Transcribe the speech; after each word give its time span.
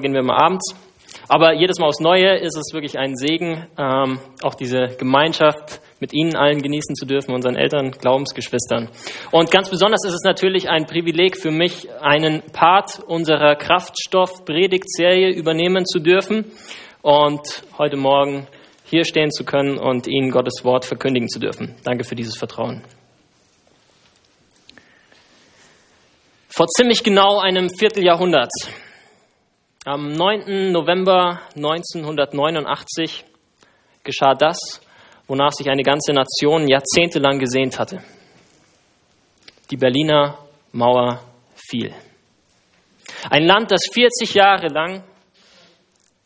gehen 0.00 0.14
wir 0.14 0.22
mal 0.22 0.36
abends. 0.36 0.74
Aber 1.28 1.54
jedes 1.54 1.78
Mal 1.78 1.86
aufs 1.86 2.00
Neue 2.00 2.38
ist 2.38 2.56
es 2.56 2.72
wirklich 2.72 2.98
ein 2.98 3.14
Segen, 3.16 3.66
ähm, 3.78 4.18
auch 4.42 4.54
diese 4.54 4.96
Gemeinschaft 4.98 5.80
mit 6.00 6.12
Ihnen 6.12 6.34
allen 6.34 6.62
genießen 6.62 6.94
zu 6.96 7.06
dürfen, 7.06 7.34
unseren 7.34 7.56
Eltern, 7.56 7.92
Glaubensgeschwistern. 7.92 8.88
Und 9.30 9.50
ganz 9.50 9.70
besonders 9.70 10.04
ist 10.04 10.14
es 10.14 10.24
natürlich 10.24 10.68
ein 10.68 10.86
Privileg 10.86 11.36
für 11.36 11.50
mich, 11.50 11.88
einen 12.00 12.42
Part 12.52 13.00
unserer 13.06 13.54
Kraftstoff-Predigtserie 13.54 15.30
übernehmen 15.30 15.84
zu 15.86 16.00
dürfen 16.00 16.46
und 17.02 17.62
heute 17.78 17.96
Morgen 17.96 18.46
hier 18.84 19.04
stehen 19.04 19.30
zu 19.30 19.44
können 19.44 19.78
und 19.78 20.08
Ihnen 20.08 20.30
Gottes 20.30 20.64
Wort 20.64 20.84
verkündigen 20.84 21.28
zu 21.28 21.38
dürfen. 21.38 21.76
Danke 21.84 22.04
für 22.04 22.16
dieses 22.16 22.36
Vertrauen. 22.36 22.82
Vor 26.48 26.66
ziemlich 26.66 27.04
genau 27.04 27.38
einem 27.38 27.70
Vierteljahrhundert 27.70 28.50
am 29.86 30.12
9. 30.12 30.72
November 30.72 31.40
1989 31.56 33.24
geschah 34.04 34.34
das, 34.34 34.58
wonach 35.26 35.52
sich 35.52 35.70
eine 35.70 35.82
ganze 35.82 36.12
Nation 36.12 36.68
jahrzehntelang 36.68 37.38
gesehnt 37.38 37.78
hatte. 37.78 38.02
Die 39.70 39.78
Berliner 39.78 40.38
Mauer 40.72 41.22
fiel. 41.54 41.94
Ein 43.30 43.44
Land, 43.44 43.70
das 43.70 43.80
40 43.90 44.34
Jahre 44.34 44.68
lang 44.68 45.02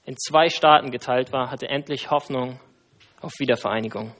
in 0.05 0.16
zwei 0.16 0.48
Staaten 0.48 0.91
geteilt 0.91 1.33
war, 1.33 1.50
hatte 1.50 1.69
endlich 1.69 2.11
Hoffnung 2.11 2.59
auf 3.20 3.33
Wiedervereinigung. 3.39 4.16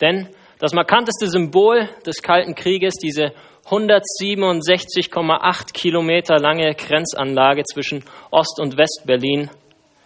Denn 0.00 0.30
das 0.58 0.72
markanteste 0.72 1.28
Symbol 1.28 1.90
des 2.06 2.22
Kalten 2.22 2.54
Krieges, 2.54 2.94
diese 2.94 3.34
167,8 3.68 5.72
Kilometer 5.72 6.38
lange 6.38 6.72
Grenzanlage 6.74 7.64
zwischen 7.64 8.04
Ost- 8.30 8.60
und 8.60 8.78
West-Berlin 8.78 9.50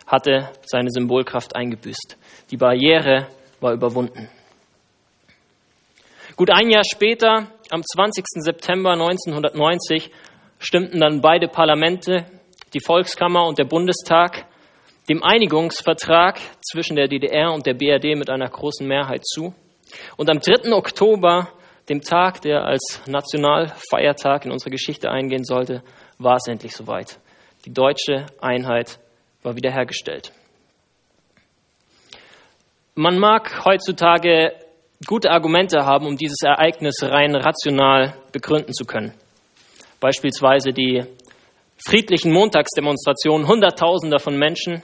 hatte 0.06 0.48
seine 0.62 0.90
Symbolkraft 0.90 1.54
eingebüßt. 1.54 2.16
Die 2.50 2.56
Barriere 2.56 3.28
war 3.60 3.74
überwunden. 3.74 4.30
Gut 6.36 6.48
ein 6.50 6.70
Jahr 6.70 6.84
später, 6.90 7.48
am 7.68 7.82
20. 7.82 8.24
September 8.36 8.92
1990, 8.92 10.10
stimmten 10.58 10.98
dann 10.98 11.20
beide 11.20 11.46
Parlamente, 11.46 12.24
die 12.72 12.80
Volkskammer 12.80 13.46
und 13.46 13.58
der 13.58 13.66
Bundestag, 13.66 14.46
dem 15.10 15.22
Einigungsvertrag 15.22 16.40
zwischen 16.62 16.96
der 16.96 17.08
DDR 17.08 17.52
und 17.52 17.66
der 17.66 17.74
BRD 17.74 18.16
mit 18.16 18.30
einer 18.30 18.48
großen 18.48 18.86
Mehrheit 18.86 19.26
zu. 19.26 19.52
Und 20.16 20.30
am 20.30 20.40
3. 20.40 20.72
Oktober 20.72 21.52
dem 21.90 22.00
Tag, 22.00 22.40
der 22.42 22.64
als 22.64 23.02
Nationalfeiertag 23.06 24.44
in 24.46 24.52
unsere 24.52 24.70
Geschichte 24.70 25.10
eingehen 25.10 25.44
sollte, 25.44 25.82
war 26.18 26.36
es 26.36 26.46
endlich 26.46 26.72
soweit. 26.72 27.18
Die 27.66 27.74
deutsche 27.74 28.26
Einheit 28.40 29.00
war 29.42 29.56
wiederhergestellt. 29.56 30.32
Man 32.94 33.18
mag 33.18 33.64
heutzutage 33.64 34.52
gute 35.06 35.30
Argumente 35.30 35.84
haben, 35.84 36.06
um 36.06 36.16
dieses 36.16 36.42
Ereignis 36.44 37.02
rein 37.02 37.34
rational 37.34 38.14
begründen 38.32 38.72
zu 38.72 38.84
können. 38.84 39.12
Beispielsweise 39.98 40.72
die 40.72 41.04
friedlichen 41.84 42.32
Montagsdemonstrationen 42.32 43.48
Hunderttausender 43.48 44.18
von 44.18 44.38
Menschen 44.38 44.82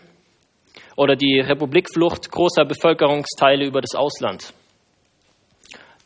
oder 0.97 1.15
die 1.15 1.39
Republikflucht 1.39 2.31
großer 2.31 2.65
Bevölkerungsteile 2.65 3.65
über 3.65 3.81
das 3.81 3.95
Ausland. 3.95 4.53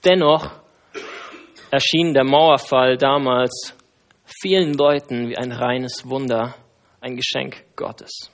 Dennoch 0.04 0.59
erschien 1.70 2.14
der 2.14 2.24
Mauerfall 2.24 2.96
damals 2.96 3.74
vielen 4.24 4.74
Leuten 4.74 5.28
wie 5.28 5.36
ein 5.36 5.52
reines 5.52 6.08
Wunder, 6.08 6.54
ein 7.00 7.16
Geschenk 7.16 7.64
Gottes. 7.76 8.30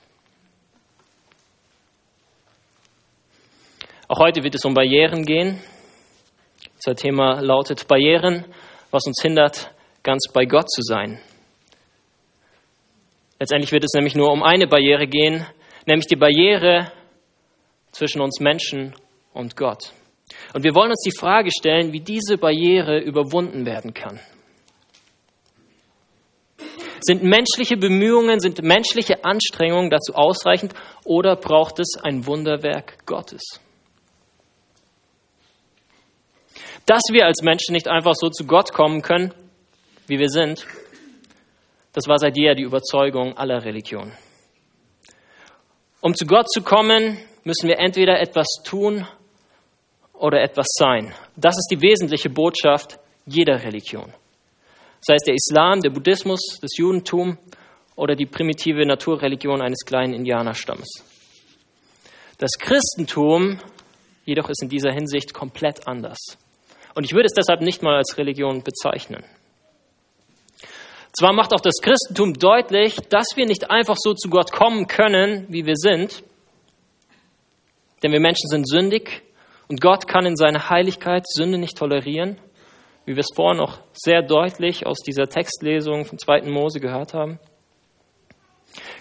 Auch 4.07 4.19
heute 4.19 4.43
wird 4.43 4.55
es 4.55 4.65
um 4.65 4.73
Barrieren 4.73 5.23
gehen. 5.23 5.61
Unser 6.75 6.95
Thema 6.95 7.41
lautet 7.41 7.87
Barrieren, 7.87 8.45
was 8.91 9.05
uns 9.05 9.21
hindert, 9.21 9.71
ganz 10.03 10.31
bei 10.31 10.45
Gott 10.45 10.69
zu 10.69 10.81
sein. 10.81 11.19
Letztendlich 13.39 13.71
wird 13.71 13.83
es 13.83 13.93
nämlich 13.93 14.15
nur 14.15 14.31
um 14.31 14.43
eine 14.43 14.67
Barriere 14.67 15.07
gehen, 15.07 15.45
nämlich 15.85 16.07
die 16.07 16.15
Barriere 16.15 16.91
zwischen 17.91 18.21
uns 18.21 18.39
Menschen 18.39 18.95
und 19.33 19.55
Gott. 19.55 19.91
Und 20.53 20.63
wir 20.63 20.75
wollen 20.75 20.91
uns 20.91 21.03
die 21.05 21.17
Frage 21.17 21.49
stellen, 21.51 21.93
wie 21.93 22.01
diese 22.01 22.37
Barriere 22.37 22.99
überwunden 22.99 23.65
werden 23.65 23.93
kann. 23.93 24.19
Sind 26.99 27.23
menschliche 27.23 27.77
Bemühungen, 27.77 28.39
sind 28.39 28.61
menschliche 28.63 29.23
Anstrengungen 29.23 29.89
dazu 29.89 30.13
ausreichend 30.15 30.73
oder 31.05 31.35
braucht 31.35 31.79
es 31.79 31.95
ein 32.01 32.25
Wunderwerk 32.25 33.05
Gottes? 33.05 33.61
Dass 36.85 37.03
wir 37.11 37.25
als 37.25 37.41
Menschen 37.43 37.73
nicht 37.73 37.87
einfach 37.87 38.15
so 38.15 38.29
zu 38.29 38.45
Gott 38.45 38.73
kommen 38.73 39.01
können, 39.01 39.33
wie 40.07 40.19
wir 40.19 40.29
sind, 40.29 40.65
das 41.93 42.07
war 42.07 42.17
seit 42.17 42.37
jeher 42.37 42.55
die 42.55 42.63
Überzeugung 42.63 43.37
aller 43.37 43.63
Religionen. 43.63 44.11
Um 46.01 46.15
zu 46.15 46.25
Gott 46.25 46.49
zu 46.49 46.61
kommen, 46.61 47.17
müssen 47.43 47.67
wir 47.67 47.79
entweder 47.79 48.19
etwas 48.19 48.47
tun 48.63 49.07
oder 50.19 50.41
etwas 50.41 50.67
sein. 50.69 51.13
Das 51.35 51.55
ist 51.55 51.67
die 51.71 51.81
wesentliche 51.81 52.29
Botschaft 52.29 52.99
jeder 53.25 53.63
Religion. 53.63 54.13
Sei 55.01 55.15
es 55.15 55.23
der 55.23 55.35
Islam, 55.35 55.81
der 55.81 55.91
Buddhismus, 55.91 56.59
das 56.61 56.77
Judentum 56.77 57.37
oder 57.95 58.15
die 58.15 58.25
primitive 58.25 58.85
Naturreligion 58.85 59.61
eines 59.61 59.85
kleinen 59.85 60.13
Indianerstammes. 60.13 61.03
Das 62.39 62.51
Christentum 62.59 63.59
jedoch 64.25 64.49
ist 64.49 64.61
in 64.61 64.69
dieser 64.69 64.91
Hinsicht 64.91 65.33
komplett 65.33 65.87
anders. 65.87 66.37
Und 66.93 67.05
ich 67.05 67.13
würde 67.13 67.27
es 67.27 67.33
deshalb 67.33 67.61
nicht 67.61 67.81
mal 67.81 67.95
als 67.95 68.17
Religion 68.17 68.63
bezeichnen. 68.63 69.23
Zwar 71.17 71.33
macht 71.33 71.53
auch 71.53 71.61
das 71.61 71.75
Christentum 71.81 72.33
deutlich, 72.33 72.95
dass 73.09 73.27
wir 73.35 73.45
nicht 73.45 73.71
einfach 73.71 73.95
so 73.97 74.13
zu 74.13 74.29
Gott 74.29 74.51
kommen 74.51 74.87
können, 74.87 75.45
wie 75.49 75.65
wir 75.65 75.75
sind, 75.75 76.23
denn 78.03 78.11
wir 78.11 78.19
Menschen 78.19 78.49
sind 78.49 78.67
sündig 78.67 79.23
und 79.67 79.81
Gott 79.81 80.07
kann 80.07 80.25
in 80.25 80.35
seiner 80.35 80.69
Heiligkeit 80.69 81.25
Sünde 81.27 81.57
nicht 81.57 81.77
tolerieren, 81.77 82.39
wie 83.05 83.15
wir 83.15 83.21
es 83.21 83.35
vorhin 83.35 83.57
noch 83.57 83.79
sehr 83.93 84.21
deutlich 84.21 84.85
aus 84.85 84.97
dieser 84.99 85.27
Textlesung 85.27 86.05
von 86.05 86.17
2. 86.17 86.43
Mose 86.43 86.79
gehört 86.79 87.13
haben. 87.13 87.39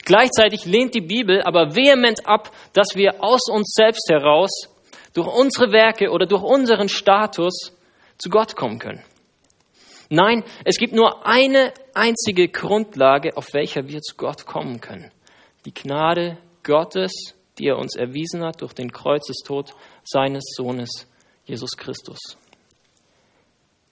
Gleichzeitig 0.04 0.64
lehnt 0.64 0.94
die 0.94 1.00
Bibel 1.00 1.42
aber 1.42 1.74
vehement 1.74 2.26
ab, 2.26 2.50
dass 2.72 2.94
wir 2.94 3.22
aus 3.22 3.48
uns 3.50 3.72
selbst 3.74 4.08
heraus, 4.10 4.50
durch 5.12 5.28
unsere 5.28 5.72
Werke 5.72 6.10
oder 6.10 6.26
durch 6.26 6.42
unseren 6.42 6.88
Status 6.88 7.74
zu 8.18 8.28
Gott 8.28 8.54
kommen 8.54 8.78
können. 8.78 9.02
Nein, 10.08 10.44
es 10.64 10.76
gibt 10.76 10.92
nur 10.92 11.26
eine 11.26 11.72
einzige 11.94 12.48
Grundlage, 12.48 13.36
auf 13.36 13.52
welcher 13.54 13.88
wir 13.88 14.02
zu 14.02 14.14
Gott 14.16 14.46
kommen 14.46 14.80
können. 14.80 15.10
Die 15.64 15.74
Gnade 15.74 16.38
Gottes, 16.62 17.34
die 17.58 17.66
er 17.68 17.78
uns 17.78 17.96
erwiesen 17.96 18.44
hat 18.44 18.60
durch 18.62 18.72
den 18.72 18.92
Kreuzestod 18.92 19.72
seines 20.04 20.44
Sohnes 20.56 21.08
Jesus 21.44 21.70
Christus. 21.76 22.18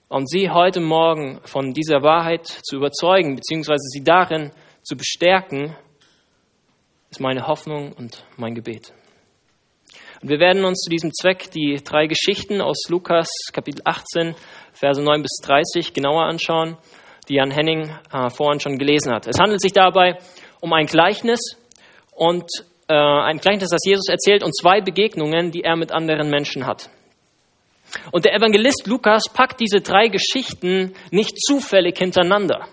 Um 0.07 0.25
Sie 0.27 0.49
heute 0.49 0.81
Morgen 0.81 1.39
von 1.45 1.73
dieser 1.73 2.03
Wahrheit 2.03 2.45
zu 2.45 2.75
überzeugen, 2.75 3.35
beziehungsweise 3.35 3.83
Sie 3.91 4.03
darin 4.03 4.51
zu 4.83 4.95
bestärken, 4.95 5.75
ist 7.09 7.19
meine 7.19 7.47
Hoffnung 7.47 7.91
und 7.93 8.23
mein 8.37 8.53
Gebet. 8.53 8.93
Und 10.21 10.29
wir 10.29 10.39
werden 10.39 10.63
uns 10.63 10.79
zu 10.79 10.89
diesem 10.89 11.11
Zweck 11.13 11.49
die 11.51 11.81
drei 11.83 12.07
Geschichten 12.07 12.61
aus 12.61 12.87
Lukas 12.87 13.27
Kapitel 13.51 13.81
18, 13.83 14.35
Verse 14.73 15.01
9 15.01 15.21
bis 15.21 15.37
30 15.43 15.93
genauer 15.93 16.23
anschauen, 16.25 16.77
die 17.27 17.35
Jan 17.35 17.51
Henning 17.51 17.89
äh, 18.11 18.29
vorhin 18.29 18.59
schon 18.59 18.77
gelesen 18.77 19.11
hat. 19.11 19.27
Es 19.27 19.39
handelt 19.39 19.61
sich 19.61 19.73
dabei 19.73 20.17
um 20.61 20.71
ein 20.73 20.85
Gleichnis 20.85 21.39
und 22.11 22.49
äh, 22.87 22.93
ein 22.93 23.37
Gleichnis, 23.37 23.69
das 23.69 23.81
Jesus 23.85 24.07
erzählt 24.09 24.43
und 24.43 24.55
zwei 24.55 24.81
Begegnungen, 24.81 25.51
die 25.51 25.63
er 25.63 25.75
mit 25.75 25.91
anderen 25.91 26.29
Menschen 26.29 26.65
hat. 26.65 26.89
Und 28.11 28.25
der 28.25 28.33
Evangelist 28.33 28.87
Lukas 28.87 29.23
packt 29.31 29.59
diese 29.59 29.81
drei 29.81 30.07
Geschichten 30.07 30.93
nicht 31.11 31.37
zufällig 31.39 31.97
hintereinander. 31.97 32.67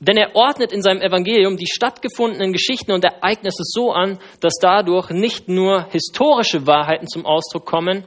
Denn 0.00 0.16
er 0.16 0.34
ordnet 0.34 0.72
in 0.72 0.80
seinem 0.80 1.02
Evangelium 1.02 1.58
die 1.58 1.66
stattgefundenen 1.66 2.52
Geschichten 2.52 2.92
und 2.92 3.04
Ereignisse 3.04 3.62
so 3.64 3.92
an, 3.92 4.18
dass 4.40 4.54
dadurch 4.60 5.10
nicht 5.10 5.48
nur 5.48 5.88
historische 5.90 6.66
Wahrheiten 6.66 7.06
zum 7.06 7.26
Ausdruck 7.26 7.66
kommen, 7.66 8.04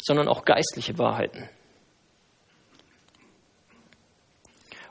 sondern 0.00 0.28
auch 0.28 0.44
geistliche 0.44 0.96
Wahrheiten. 0.96 1.48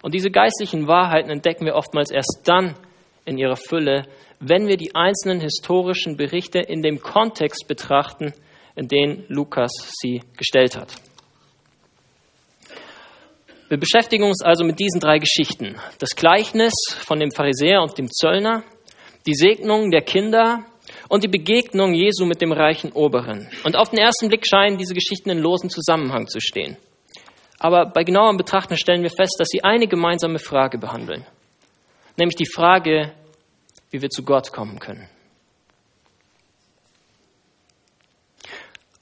Und 0.02 0.14
diese 0.14 0.30
geistlichen 0.30 0.88
Wahrheiten 0.88 1.32
entdecken 1.32 1.66
wir 1.66 1.76
oftmals 1.76 2.12
erst 2.12 2.42
dann, 2.44 2.76
in 3.26 3.38
ihrer 3.38 3.58
Fülle, 3.58 4.06
wenn 4.40 4.68
wir 4.68 4.78
die 4.78 4.96
einzelnen 4.96 5.42
historischen 5.42 6.18
Berichte 6.18 6.60
in 6.60 6.82
dem 6.82 7.00
Kontext 7.00 7.68
betrachten, 7.68 8.34
in 8.76 8.88
den 8.88 9.26
Lukas 9.28 9.72
sie 10.02 10.22
gestellt 10.38 10.78
hat. 10.78 10.94
Wir 13.68 13.80
beschäftigen 13.80 14.26
uns 14.26 14.44
also 14.44 14.64
mit 14.64 14.80
diesen 14.80 15.00
drei 15.00 15.18
Geschichten. 15.18 15.76
Das 15.98 16.12
Gleichnis 16.12 16.74
von 17.00 17.20
dem 17.20 17.32
Pharisäer 17.32 17.82
und 17.82 17.98
dem 17.98 18.12
Zöllner, 18.12 18.64
die 19.26 19.34
Segnung 19.34 19.90
der 19.90 20.02
Kinder 20.02 20.64
und 21.10 21.24
die 21.24 21.28
Begegnung 21.28 21.96
Jesu 21.96 22.26
mit 22.26 22.42
dem 22.42 22.52
reichen 22.52 22.92
Oberen. 22.92 23.50
Und 23.64 23.76
auf 23.76 23.90
den 23.90 23.98
ersten 23.98 24.28
Blick 24.28 24.46
scheinen 24.48 24.78
diese 24.78 24.94
Geschichten 24.94 25.32
in 25.32 25.40
losen 25.40 25.72
Zusammenhang 25.72 26.28
zu 26.28 26.40
stehen. 26.40 26.78
Aber 27.58 27.88
bei 27.88 28.04
genauerem 28.04 28.38
Betrachten 28.38 28.78
stellen 28.78 29.02
wir 29.02 29.10
fest, 29.10 29.36
dass 29.40 29.48
sie 29.48 29.64
eine 29.64 29.88
gemeinsame 29.88 30.38
Frage 30.38 30.78
behandeln, 30.78 31.26
nämlich 32.18 32.36
die 32.36 32.50
Frage, 32.52 33.14
wie 33.92 34.02
wir 34.02 34.10
zu 34.10 34.24
Gott 34.24 34.52
kommen 34.52 34.80
können. 34.80 35.08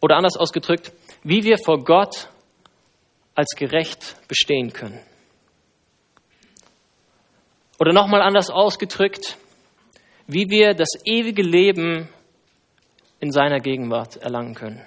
Oder 0.02 0.18
anders 0.18 0.36
ausgedrückt, 0.36 0.92
wie 1.24 1.44
wir 1.44 1.58
vor 1.58 1.84
Gott 1.84 2.30
als 3.36 3.56
gerecht 3.56 4.18
bestehen 4.28 4.74
können. 4.74 5.00
Oder 7.80 7.94
nochmal 7.94 8.22
anders 8.22 8.50
ausgedrückt, 8.50 9.38
wie 10.28 10.50
wir 10.50 10.74
das 10.74 10.90
ewige 11.06 11.42
Leben 11.42 12.10
in 13.20 13.32
seiner 13.32 13.60
Gegenwart 13.60 14.18
erlangen 14.18 14.56
können. 14.56 14.86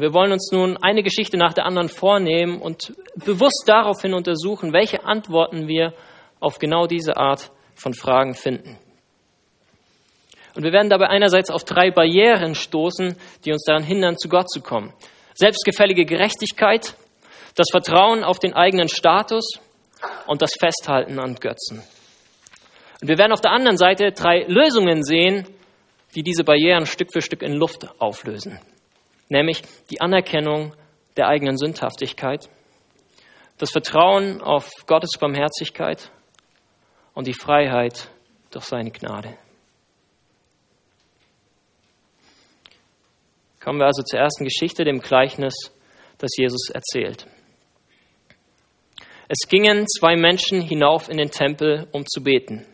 Wir 0.00 0.14
wollen 0.14 0.32
uns 0.32 0.50
nun 0.52 0.76
eine 0.78 1.02
Geschichte 1.02 1.36
nach 1.36 1.52
der 1.52 1.66
anderen 1.66 1.88
vornehmen 1.88 2.60
und 2.60 2.94
bewusst 3.16 3.64
daraufhin 3.66 4.14
untersuchen, 4.14 4.72
welche 4.72 5.04
Antworten 5.04 5.68
wir 5.68 5.92
auf 6.40 6.58
genau 6.58 6.86
diese 6.86 7.16
Art 7.16 7.50
von 7.74 7.94
Fragen 7.94 8.34
finden. 8.34 8.78
Und 10.54 10.64
wir 10.64 10.72
werden 10.72 10.90
dabei 10.90 11.08
einerseits 11.08 11.50
auf 11.50 11.64
drei 11.64 11.90
Barrieren 11.90 12.54
stoßen, 12.54 13.16
die 13.44 13.52
uns 13.52 13.64
daran 13.64 13.82
hindern, 13.82 14.16
zu 14.18 14.28
Gott 14.28 14.50
zu 14.50 14.60
kommen 14.60 14.92
selbstgefällige 15.34 16.04
Gerechtigkeit, 16.04 16.94
das 17.54 17.66
Vertrauen 17.70 18.24
auf 18.24 18.38
den 18.38 18.54
eigenen 18.54 18.88
Status 18.88 19.58
und 20.26 20.42
das 20.42 20.52
Festhalten 20.58 21.18
an 21.18 21.36
Götzen. 21.36 21.82
Und 23.00 23.08
wir 23.08 23.18
werden 23.18 23.32
auf 23.32 23.40
der 23.40 23.52
anderen 23.52 23.76
Seite 23.76 24.12
drei 24.12 24.44
Lösungen 24.46 25.02
sehen, 25.02 25.46
die 26.14 26.22
diese 26.22 26.44
Barrieren 26.44 26.86
Stück 26.86 27.12
für 27.12 27.22
Stück 27.22 27.42
in 27.42 27.54
Luft 27.54 27.88
auflösen. 27.98 28.60
Nämlich 29.28 29.62
die 29.90 30.00
Anerkennung 30.00 30.74
der 31.16 31.28
eigenen 31.28 31.56
Sündhaftigkeit, 31.56 32.48
das 33.58 33.70
Vertrauen 33.70 34.40
auf 34.40 34.70
Gottes 34.86 35.12
Barmherzigkeit 35.18 36.10
und 37.14 37.26
die 37.26 37.34
Freiheit 37.34 38.08
durch 38.50 38.64
seine 38.64 38.90
Gnade. 38.90 39.36
Kommen 43.62 43.78
wir 43.78 43.86
also 43.86 44.02
zur 44.02 44.18
ersten 44.18 44.44
Geschichte, 44.44 44.84
dem 44.84 45.00
Gleichnis, 45.00 45.54
das 46.18 46.30
Jesus 46.36 46.68
erzählt. 46.70 47.26
Es 49.28 49.48
gingen 49.48 49.86
zwei 49.86 50.16
Menschen 50.16 50.60
hinauf 50.60 51.08
in 51.08 51.16
den 51.16 51.30
Tempel, 51.30 51.86
um 51.92 52.04
zu 52.06 52.22
beten. 52.22 52.66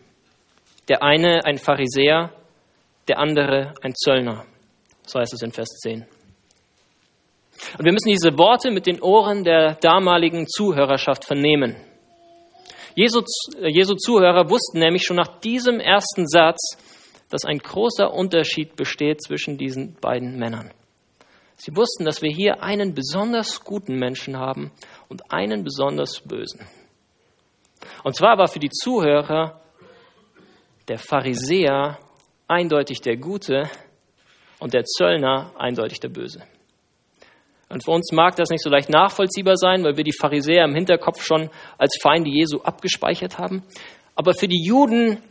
Der 0.88 1.02
eine 1.02 1.44
ein 1.44 1.58
Pharisäer, 1.58 2.32
der 3.06 3.18
andere 3.18 3.74
ein 3.82 3.94
Zöllner. 3.94 4.46
So 5.06 5.20
heißt 5.20 5.34
es 5.34 5.42
in 5.42 5.52
Vers 5.52 5.68
10. 5.82 6.06
Und 7.78 7.84
wir 7.84 7.92
müssen 7.92 8.10
diese 8.10 8.38
Worte 8.38 8.70
mit 8.70 8.86
den 8.86 9.00
Ohren 9.00 9.44
der 9.44 9.74
damaligen 9.74 10.46
Zuhörerschaft 10.46 11.24
vernehmen. 11.24 11.76
Jesu, 12.94 13.22
Jesu 13.60 13.94
Zuhörer 13.94 14.50
wussten 14.50 14.80
nämlich 14.80 15.04
schon 15.04 15.16
nach 15.16 15.40
diesem 15.40 15.80
ersten 15.80 16.26
Satz, 16.26 16.76
dass 17.30 17.44
ein 17.44 17.58
großer 17.58 18.12
Unterschied 18.12 18.76
besteht 18.76 19.22
zwischen 19.22 19.58
diesen 19.58 19.94
beiden 20.00 20.38
Männern. 20.38 20.72
Sie 21.56 21.76
wussten, 21.76 22.04
dass 22.04 22.22
wir 22.22 22.30
hier 22.30 22.62
einen 22.62 22.94
besonders 22.94 23.64
guten 23.64 23.96
Menschen 23.96 24.36
haben 24.36 24.70
und 25.08 25.22
einen 25.30 25.64
besonders 25.64 26.20
bösen. 26.20 26.66
Und 28.04 28.14
zwar 28.16 28.38
war 28.38 28.48
für 28.48 28.60
die 28.60 28.70
Zuhörer 28.70 29.60
der 30.86 30.98
Pharisäer 30.98 31.98
eindeutig 32.46 33.00
der 33.00 33.16
Gute 33.16 33.68
und 34.58 34.72
der 34.74 34.84
Zöllner 34.84 35.52
eindeutig 35.58 36.00
der 36.00 36.08
Böse. 36.08 36.42
Und 37.68 37.84
für 37.84 37.90
uns 37.90 38.12
mag 38.12 38.36
das 38.36 38.48
nicht 38.48 38.62
so 38.62 38.70
leicht 38.70 38.88
nachvollziehbar 38.88 39.56
sein, 39.56 39.84
weil 39.84 39.96
wir 39.96 40.04
die 40.04 40.16
Pharisäer 40.18 40.64
im 40.64 40.74
Hinterkopf 40.74 41.22
schon 41.22 41.50
als 41.76 41.98
Feinde 42.00 42.30
Jesu 42.30 42.60
abgespeichert 42.62 43.38
haben. 43.38 43.62
Aber 44.14 44.32
für 44.32 44.48
die 44.48 44.64
Juden 44.64 45.22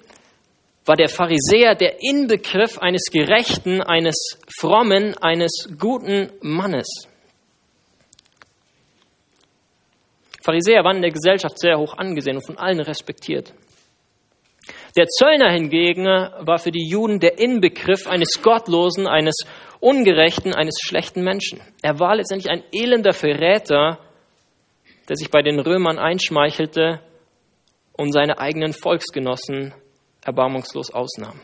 war 0.86 0.96
der 0.96 1.10
Pharisäer 1.10 1.76
der 1.76 2.02
Inbegriff 2.02 2.78
eines 2.78 3.06
gerechten, 3.12 3.82
eines 3.82 4.40
frommen, 4.60 5.16
eines 5.18 5.68
guten 5.78 6.32
Mannes. 6.42 6.88
Pharisäer 10.44 10.86
waren 10.86 10.98
in 10.98 11.02
der 11.02 11.12
Gesellschaft 11.12 11.60
sehr 11.60 11.78
hoch 11.78 11.98
angesehen 11.98 12.38
und 12.38 12.46
von 12.46 12.58
allen 12.58 12.80
respektiert. 12.80 13.54
Der 14.96 15.08
Zöllner 15.08 15.52
hingegen 15.52 16.06
war 16.06 16.58
für 16.58 16.72
die 16.72 16.88
Juden 16.88 17.20
der 17.20 17.38
Inbegriff 17.38 18.08
eines 18.08 18.42
Gottlosen, 18.42 19.08
eines 19.08 19.36
Ungerechten, 19.80 20.54
eines 20.54 20.76
schlechten 20.82 21.24
Menschen. 21.24 21.62
Er 21.82 22.00
war 22.00 22.16
letztendlich 22.16 22.52
ein 22.52 22.64
elender 22.72 23.14
Verräter, 23.14 24.00
der 25.08 25.16
sich 25.16 25.30
bei 25.30 25.42
den 25.42 25.60
Römern 25.60 26.00
einschmeichelte 26.00 27.02
und 27.94 28.12
seine 28.12 28.40
eigenen 28.40 28.74
Volksgenossen 28.74 29.74
erbarmungslos 30.24 30.92
ausnahm. 30.92 31.40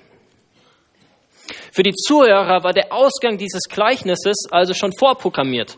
Für 1.71 1.83
die 1.83 1.93
Zuhörer 1.93 2.63
war 2.63 2.73
der 2.73 2.91
Ausgang 2.91 3.37
dieses 3.37 3.63
Gleichnisses 3.69 4.47
also 4.51 4.73
schon 4.73 4.93
vorprogrammiert. 4.97 5.77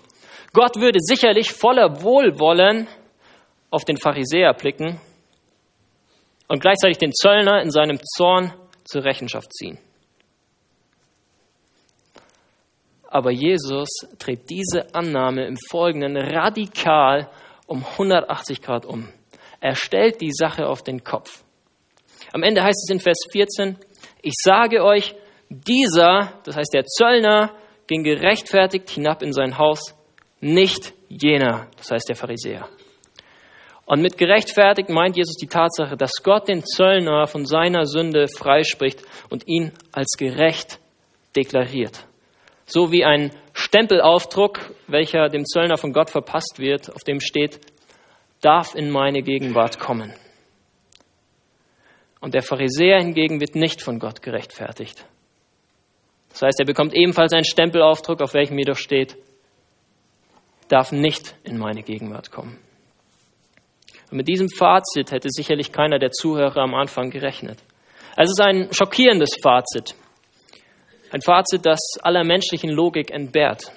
Gott 0.54 0.78
würde 0.78 1.00
sicherlich 1.02 1.52
voller 1.52 2.02
Wohlwollen 2.02 2.88
auf 3.70 3.84
den 3.86 3.98
Pharisäer 3.98 4.54
blicken 4.54 5.00
und 6.48 6.62
gleichzeitig 6.62 6.98
den 6.98 7.14
Zöllner 7.14 7.62
in 7.62 7.72
seinem 7.72 8.00
Zorn 8.16 8.54
zur 8.86 9.04
Rechenschaft 9.04 9.54
ziehen. 9.54 9.80
Aber 13.16 13.32
Jesus 13.32 13.88
dreht 14.20 14.50
diese 14.50 14.94
Annahme 14.94 15.46
im 15.46 15.56
Folgenden 15.70 16.18
radikal 16.18 17.30
um 17.66 17.86
180 17.86 18.62
Grad 18.62 18.86
um. 18.86 19.08
Er 19.62 19.76
stellt 19.76 20.20
die 20.20 20.34
Sache 20.34 20.68
auf 20.68 20.84
den 20.84 21.06
Kopf. 21.06 21.46
Am 22.34 22.44
Ende 22.44 22.62
heißt 22.62 22.84
es 22.84 22.94
in 22.94 23.00
Vers 23.00 23.20
14, 23.32 23.78
ich 24.22 24.34
sage 24.44 24.84
euch, 24.84 25.16
dieser, 25.48 26.34
das 26.44 26.58
heißt 26.58 26.74
der 26.74 26.84
Zöllner, 26.84 27.54
ging 27.88 28.04
gerechtfertigt 28.04 28.90
hinab 28.90 29.24
in 29.24 29.32
sein 29.32 29.58
Haus, 29.58 29.96
nicht 30.42 30.94
jener, 31.08 31.68
das 31.78 31.92
heißt 31.92 32.10
der 32.10 32.18
Pharisäer. 32.18 32.68
Und 33.86 34.02
mit 34.02 34.18
gerechtfertigt 34.18 34.90
meint 34.90 35.16
Jesus 35.16 35.38
die 35.38 35.48
Tatsache, 35.48 35.96
dass 35.96 36.22
Gott 36.22 36.50
den 36.50 36.66
Zöllner 36.66 37.28
von 37.28 37.46
seiner 37.46 37.86
Sünde 37.86 38.28
freispricht 38.28 39.04
und 39.30 39.48
ihn 39.48 39.72
als 39.94 40.18
gerecht 40.18 40.80
deklariert. 41.34 42.06
So 42.66 42.92
wie 42.92 43.06
ein 43.06 43.32
Stempelaufdruck, 43.54 44.60
welcher 44.88 45.30
dem 45.30 45.46
Zöllner 45.46 45.78
von 45.78 45.94
Gott 45.94 46.10
verpasst 46.10 46.58
wird, 46.58 46.94
auf 46.94 47.04
dem 47.04 47.20
steht, 47.20 47.60
darf 48.42 48.76
in 48.76 48.90
meine 48.90 49.22
Gegenwart 49.22 49.80
kommen. 49.80 50.14
Und 52.22 52.34
der 52.34 52.42
Pharisäer 52.42 53.00
hingegen 53.00 53.40
wird 53.40 53.56
nicht 53.56 53.84
von 53.84 54.00
Gott 54.00 54.22
gerechtfertigt. 54.22 55.06
Das 56.30 56.42
heißt, 56.42 56.60
er 56.60 56.66
bekommt 56.66 56.94
ebenfalls 56.94 57.34
einen 57.34 57.46
Stempelaufdruck, 57.46 58.22
auf 58.22 58.34
welchem 58.34 58.58
jedoch 58.58 58.78
steht, 58.78 59.16
darf 60.68 60.92
nicht 60.92 61.36
in 61.44 61.58
meine 61.58 61.84
Gegenwart 61.84 62.32
kommen. 62.32 62.60
Und 64.12 64.18
mit 64.18 64.28
diesem 64.28 64.50
Fazit 64.50 65.12
hätte 65.12 65.30
sicherlich 65.30 65.72
keiner 65.72 66.00
der 66.00 66.12
Zuhörer 66.12 66.58
am 66.58 66.74
Anfang 66.74 67.10
gerechnet. 67.10 67.60
Es 68.18 68.30
ist 68.30 68.42
ein 68.42 68.74
schockierendes 68.74 69.36
Fazit. 69.42 69.96
Ein 71.16 71.22
Fazit, 71.22 71.66
das 71.66 71.80
aller 72.02 72.26
menschlichen 72.26 72.70
Logik 72.70 73.10
entbehrt. 73.10 73.72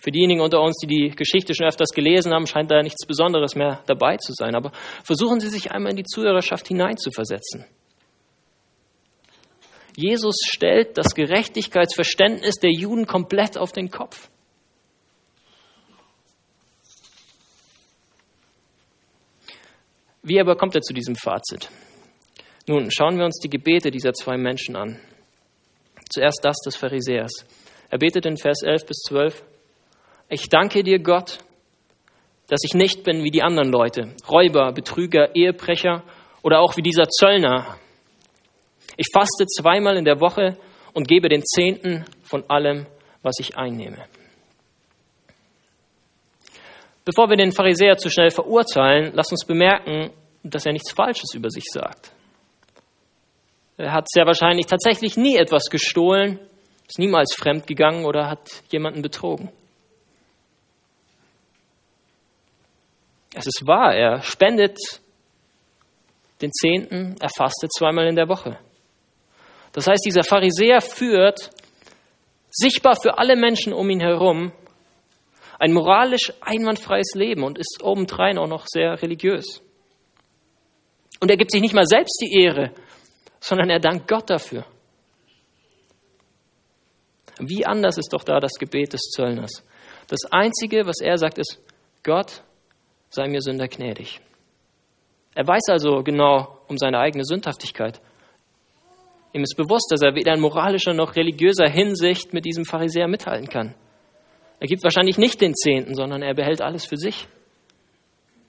Für 0.00 0.10
diejenigen 0.10 0.42
unter 0.42 0.60
uns, 0.60 0.76
die 0.82 0.86
die 0.86 1.16
Geschichte 1.16 1.54
schon 1.54 1.66
öfters 1.66 1.88
gelesen 1.94 2.34
haben, 2.34 2.46
scheint 2.46 2.70
da 2.70 2.82
nichts 2.82 3.06
Besonderes 3.06 3.54
mehr 3.54 3.82
dabei 3.86 4.18
zu 4.18 4.34
sein. 4.34 4.54
Aber 4.54 4.70
versuchen 5.02 5.40
Sie 5.40 5.48
sich 5.48 5.72
einmal 5.72 5.92
in 5.92 5.96
die 5.96 6.04
Zuhörerschaft 6.04 6.68
hineinzuversetzen. 6.68 7.64
Jesus 9.96 10.36
stellt 10.46 10.98
das 10.98 11.14
Gerechtigkeitsverständnis 11.14 12.56
der 12.56 12.70
Juden 12.70 13.06
komplett 13.06 13.56
auf 13.56 13.72
den 13.72 13.90
Kopf. 13.90 14.28
Wie 20.22 20.38
aber 20.38 20.56
kommt 20.56 20.74
er 20.74 20.82
zu 20.82 20.92
diesem 20.92 21.16
Fazit? 21.16 21.70
Nun, 22.68 22.90
schauen 22.90 23.18
wir 23.18 23.24
uns 23.24 23.40
die 23.40 23.50
Gebete 23.50 23.90
dieser 23.90 24.12
zwei 24.12 24.36
Menschen 24.36 24.76
an. 24.76 25.00
Zuerst 26.10 26.40
das 26.42 26.56
des 26.64 26.76
Pharisäers. 26.76 27.32
Er 27.90 27.98
betet 27.98 28.24
in 28.26 28.36
Vers 28.36 28.62
11 28.62 28.86
bis 28.86 28.98
12, 29.08 29.42
ich 30.28 30.48
danke 30.48 30.82
dir, 30.82 30.98
Gott, 30.98 31.38
dass 32.48 32.60
ich 32.64 32.72
nicht 32.72 33.04
bin 33.04 33.22
wie 33.22 33.30
die 33.30 33.42
anderen 33.42 33.70
Leute, 33.70 34.14
Räuber, 34.30 34.72
Betrüger, 34.72 35.36
Ehebrecher 35.36 36.04
oder 36.42 36.60
auch 36.60 36.76
wie 36.78 36.82
dieser 36.82 37.08
Zöllner. 37.08 37.76
Ich 38.96 39.08
faste 39.12 39.44
zweimal 39.46 39.98
in 39.98 40.06
der 40.06 40.20
Woche 40.20 40.56
und 40.94 41.06
gebe 41.06 41.28
den 41.28 41.42
Zehnten 41.44 42.06
von 42.22 42.48
allem, 42.48 42.86
was 43.22 43.34
ich 43.40 43.58
einnehme. 43.58 44.06
Bevor 47.04 47.28
wir 47.28 47.36
den 47.36 47.52
Pharisäer 47.52 47.98
zu 47.98 48.08
schnell 48.08 48.30
verurteilen, 48.30 49.12
lasst 49.14 49.32
uns 49.32 49.44
bemerken, 49.44 50.12
dass 50.42 50.64
er 50.64 50.72
nichts 50.72 50.92
Falsches 50.92 51.34
über 51.34 51.50
sich 51.50 51.64
sagt. 51.70 52.12
Er 53.76 53.92
hat 53.92 54.08
sehr 54.08 54.26
wahrscheinlich 54.26 54.66
tatsächlich 54.66 55.16
nie 55.16 55.36
etwas 55.36 55.64
gestohlen, 55.70 56.38
ist 56.86 56.98
niemals 56.98 57.34
fremd 57.34 57.66
gegangen 57.66 58.04
oder 58.04 58.28
hat 58.28 58.62
jemanden 58.70 59.02
betrogen. 59.02 59.50
Es 63.34 63.46
ist 63.46 63.66
wahr, 63.66 63.94
er 63.94 64.22
spendet 64.22 64.78
den 66.42 66.52
Zehnten, 66.52 67.16
er 67.18 67.30
fastet 67.30 67.72
zweimal 67.72 68.06
in 68.06 68.16
der 68.16 68.28
Woche. 68.28 68.58
Das 69.72 69.86
heißt, 69.86 70.04
dieser 70.04 70.22
Pharisäer 70.22 70.82
führt 70.82 71.50
sichtbar 72.50 72.96
für 73.00 73.16
alle 73.16 73.36
Menschen 73.36 73.72
um 73.72 73.88
ihn 73.88 74.00
herum 74.00 74.52
ein 75.58 75.72
moralisch 75.72 76.32
einwandfreies 76.40 77.14
Leben 77.14 77.44
und 77.44 77.56
ist 77.56 77.82
obendrein 77.82 78.36
auch 78.36 78.48
noch 78.48 78.66
sehr 78.66 79.00
religiös. 79.00 79.62
Und 81.20 81.30
er 81.30 81.36
gibt 81.36 81.52
sich 81.52 81.60
nicht 81.60 81.72
mal 81.72 81.86
selbst 81.86 82.20
die 82.20 82.42
Ehre, 82.42 82.72
sondern 83.42 83.70
er 83.70 83.80
dankt 83.80 84.06
Gott 84.06 84.30
dafür. 84.30 84.64
Wie 87.40 87.66
anders 87.66 87.98
ist 87.98 88.12
doch 88.12 88.22
da 88.22 88.38
das 88.38 88.52
Gebet 88.52 88.92
des 88.92 89.00
Zöllners. 89.10 89.66
Das 90.06 90.20
Einzige, 90.30 90.86
was 90.86 91.00
er 91.00 91.18
sagt, 91.18 91.38
ist, 91.38 91.60
Gott, 92.04 92.42
sei 93.10 93.26
mir 93.26 93.40
Sünder 93.40 93.66
gnädig. 93.66 94.20
Er 95.34 95.46
weiß 95.46 95.70
also 95.70 96.04
genau 96.04 96.58
um 96.68 96.78
seine 96.78 97.00
eigene 97.00 97.24
Sündhaftigkeit. 97.24 98.00
Ihm 99.32 99.42
ist 99.42 99.56
bewusst, 99.56 99.90
dass 99.90 100.02
er 100.02 100.14
weder 100.14 100.34
in 100.34 100.40
moralischer 100.40 100.94
noch 100.94 101.16
religiöser 101.16 101.68
Hinsicht 101.68 102.32
mit 102.32 102.44
diesem 102.44 102.64
Pharisäer 102.64 103.08
mithalten 103.08 103.48
kann. 103.48 103.74
Er 104.60 104.68
gibt 104.68 104.84
wahrscheinlich 104.84 105.18
nicht 105.18 105.40
den 105.40 105.54
Zehnten, 105.54 105.96
sondern 105.96 106.22
er 106.22 106.34
behält 106.34 106.60
alles 106.60 106.86
für 106.86 106.96
sich. 106.96 107.26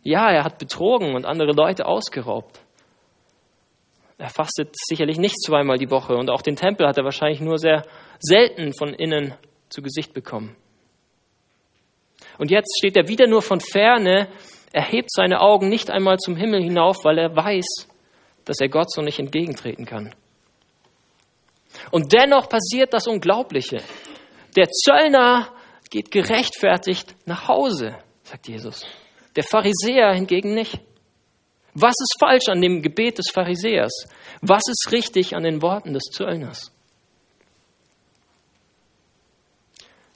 Ja, 0.04 0.30
er 0.30 0.44
hat 0.44 0.60
betrogen 0.60 1.16
und 1.16 1.26
andere 1.26 1.54
Leute 1.54 1.88
ausgeraubt. 1.88 2.60
Er 4.24 4.30
fastet 4.30 4.74
sicherlich 4.88 5.18
nicht 5.18 5.36
zweimal 5.46 5.78
die 5.78 5.92
Woche 5.92 6.16
und 6.16 6.30
auch 6.30 6.42
den 6.42 6.56
Tempel 6.56 6.88
hat 6.88 6.98
er 6.98 7.04
wahrscheinlich 7.04 7.42
nur 7.42 7.58
sehr 7.58 7.84
selten 8.20 8.72
von 8.74 8.94
innen 8.94 9.34
zu 9.68 9.82
Gesicht 9.82 10.14
bekommen. 10.14 10.56
Und 12.38 12.50
jetzt 12.50 12.74
steht 12.78 12.96
er 12.96 13.10
wieder 13.10 13.28
nur 13.28 13.42
von 13.42 13.60
ferne, 13.60 14.30
er 14.72 14.82
hebt 14.82 15.12
seine 15.12 15.42
Augen 15.42 15.68
nicht 15.68 15.92
einmal 15.92 16.20
zum 16.20 16.38
Himmel 16.38 16.64
hinauf, 16.64 17.04
weil 17.04 17.18
er 17.18 17.36
weiß, 17.36 17.90
dass 18.46 18.62
er 18.62 18.70
Gott 18.70 18.94
so 18.94 19.02
nicht 19.02 19.20
entgegentreten 19.20 19.86
kann. 19.86 20.16
Und 21.92 22.14
dennoch 22.14 22.48
passiert 22.48 22.94
das 22.94 23.08
Unglaubliche. 23.08 23.82
Der 24.56 24.70
Zöllner 24.70 25.50
geht 25.90 26.12
gerechtfertigt 26.12 27.14
nach 27.26 27.50
Hause, 27.50 27.98
sagt 28.24 28.48
Jesus. 28.48 28.86
Der 29.36 29.44
Pharisäer 29.44 30.14
hingegen 30.14 30.54
nicht. 30.54 30.80
Was 31.74 31.96
ist 32.00 32.18
falsch 32.20 32.50
an 32.50 32.62
dem 32.62 32.82
Gebet 32.82 33.18
des 33.18 33.32
Pharisäers? 33.34 34.08
Was 34.42 34.62
ist 34.68 34.92
richtig 34.92 35.36
an 35.36 35.44
den 35.44 35.62
Worten 35.62 35.94
des 35.94 36.04
Zöllners? 36.12 36.72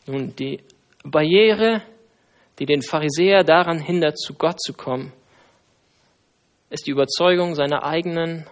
Nun, 0.06 0.36
die 0.36 0.62
Barriere, 1.04 1.82
die 2.60 2.66
den 2.66 2.82
Pharisäer 2.82 3.44
daran 3.44 3.80
hindert, 3.80 4.18
zu 4.18 4.34
Gott 4.34 4.62
zu 4.62 4.74
kommen, 4.74 5.12
ist 6.70 6.88
die 6.88 6.92
Überzeugung 6.92 7.56
seiner 7.56 7.84
eigenen 7.84 8.46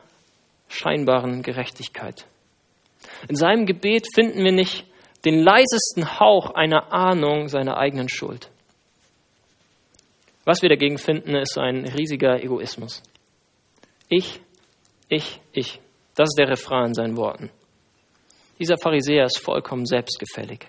scheinbaren 0.68 1.44
Gerechtigkeit. 1.44 2.26
In 3.30 3.36
seinem 3.36 3.66
Gebet 3.66 4.08
finden 4.14 4.44
wir 4.44 4.52
nicht 4.52 4.86
den 5.26 5.42
leisesten 5.42 6.20
Hauch 6.20 6.52
einer 6.52 6.94
Ahnung 6.94 7.50
seiner 7.50 7.78
eigenen 7.78 8.10
Schuld. 8.10 8.50
Was 10.46 10.62
wir 10.62 10.70
dagegen 10.70 10.98
finden, 10.98 11.36
ist 11.36 11.58
ein 11.58 11.86
riesiger 11.86 12.42
Egoismus. 12.42 13.02
Ich, 14.08 14.40
ich, 15.10 15.42
ich. 15.52 15.82
Das 16.16 16.30
ist 16.30 16.38
der 16.38 16.48
Refrain 16.48 16.88
in 16.88 16.94
seinen 16.94 17.18
Worten. 17.18 17.50
Dieser 18.60 18.78
Pharisäer 18.78 19.26
ist 19.26 19.40
vollkommen 19.40 19.86
selbstgefällig. 19.86 20.68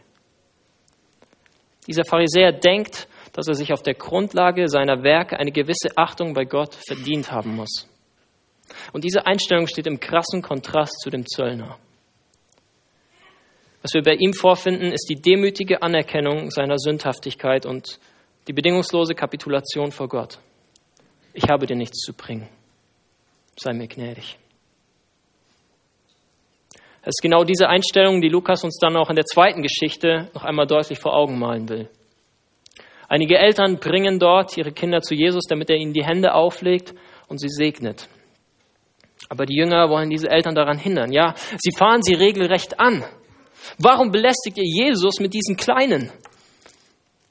Dieser 1.86 2.04
Pharisäer 2.04 2.52
denkt, 2.52 3.06
dass 3.32 3.46
er 3.46 3.54
sich 3.54 3.72
auf 3.72 3.82
der 3.82 3.94
Grundlage 3.94 4.68
seiner 4.68 5.04
Werke 5.04 5.38
eine 5.38 5.52
gewisse 5.52 5.90
Achtung 5.96 6.32
bei 6.32 6.46
Gott 6.46 6.74
verdient 6.74 7.30
haben 7.30 7.54
muss. 7.54 7.86
Und 8.92 9.04
diese 9.04 9.26
Einstellung 9.26 9.66
steht 9.66 9.86
im 9.86 10.00
krassen 10.00 10.42
Kontrast 10.42 11.00
zu 11.00 11.10
dem 11.10 11.26
Zöllner. 11.26 11.78
Was 13.82 13.94
wir 13.94 14.02
bei 14.02 14.14
ihm 14.14 14.32
vorfinden, 14.32 14.90
ist 14.90 15.08
die 15.08 15.20
demütige 15.20 15.82
Anerkennung 15.82 16.50
seiner 16.50 16.78
Sündhaftigkeit 16.78 17.66
und 17.66 18.00
die 18.46 18.52
bedingungslose 18.52 19.14
Kapitulation 19.14 19.92
vor 19.92 20.08
Gott. 20.08 20.38
Ich 21.32 21.48
habe 21.48 21.66
dir 21.66 21.76
nichts 21.76 21.98
zu 22.00 22.12
bringen. 22.12 22.48
Sei 23.58 23.72
mir 23.72 23.88
gnädig. 23.88 24.38
Es 27.02 27.14
ist 27.18 27.22
genau 27.22 27.44
diese 27.44 27.68
Einstellung, 27.68 28.20
die 28.20 28.28
Lukas 28.28 28.64
uns 28.64 28.78
dann 28.80 28.96
auch 28.96 29.10
in 29.10 29.16
der 29.16 29.24
zweiten 29.24 29.62
Geschichte 29.62 30.28
noch 30.34 30.44
einmal 30.44 30.66
deutlich 30.66 30.98
vor 30.98 31.14
Augen 31.14 31.38
malen 31.38 31.68
will. 31.68 31.88
Einige 33.08 33.38
Eltern 33.38 33.78
bringen 33.78 34.18
dort 34.18 34.56
ihre 34.56 34.72
Kinder 34.72 35.00
zu 35.00 35.14
Jesus, 35.14 35.44
damit 35.48 35.70
er 35.70 35.76
ihnen 35.76 35.92
die 35.92 36.04
Hände 36.04 36.34
auflegt 36.34 36.94
und 37.28 37.38
sie 37.38 37.48
segnet. 37.48 38.08
Aber 39.28 39.46
die 39.46 39.56
Jünger 39.56 39.88
wollen 39.88 40.10
diese 40.10 40.28
Eltern 40.28 40.54
daran 40.54 40.78
hindern. 40.78 41.12
Ja, 41.12 41.34
sie 41.58 41.70
fahren 41.76 42.02
sie 42.02 42.14
regelrecht 42.14 42.80
an. 42.80 43.04
Warum 43.78 44.10
belästigt 44.10 44.58
ihr 44.58 44.64
Jesus 44.64 45.20
mit 45.20 45.34
diesen 45.34 45.56
Kleinen? 45.56 46.10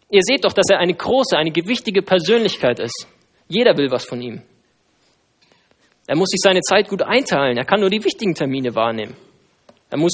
Ihr 0.09 0.21
seht 0.23 0.45
doch, 0.45 0.53
dass 0.53 0.69
er 0.69 0.79
eine 0.79 0.93
große, 0.93 1.37
eine 1.37 1.51
gewichtige 1.51 2.01
Persönlichkeit 2.01 2.79
ist. 2.79 3.07
Jeder 3.47 3.77
will 3.77 3.91
was 3.91 4.05
von 4.05 4.21
ihm. 4.21 4.41
Er 6.07 6.15
muss 6.15 6.29
sich 6.29 6.39
seine 6.41 6.61
Zeit 6.61 6.87
gut 6.87 7.01
einteilen. 7.01 7.57
Er 7.57 7.65
kann 7.65 7.79
nur 7.79 7.89
die 7.89 8.03
wichtigen 8.03 8.35
Termine 8.35 8.75
wahrnehmen. 8.75 9.15
Er 9.89 9.97
muss 9.97 10.13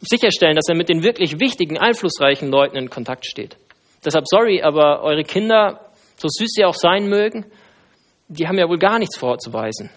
sicherstellen, 0.00 0.56
dass 0.56 0.68
er 0.68 0.74
mit 0.74 0.88
den 0.88 1.02
wirklich 1.02 1.40
wichtigen, 1.40 1.78
einflussreichen 1.78 2.50
Leuten 2.50 2.76
in 2.76 2.90
Kontakt 2.90 3.26
steht. 3.26 3.56
Deshalb 4.04 4.26
sorry, 4.26 4.62
aber 4.62 5.02
eure 5.02 5.22
Kinder, 5.22 5.92
so 6.16 6.28
süß 6.28 6.50
sie 6.54 6.64
auch 6.64 6.74
sein 6.74 7.08
mögen, 7.08 7.46
die 8.28 8.48
haben 8.48 8.58
ja 8.58 8.68
wohl 8.68 8.78
gar 8.78 8.98
nichts 8.98 9.16
vorzuweisen. 9.16 9.90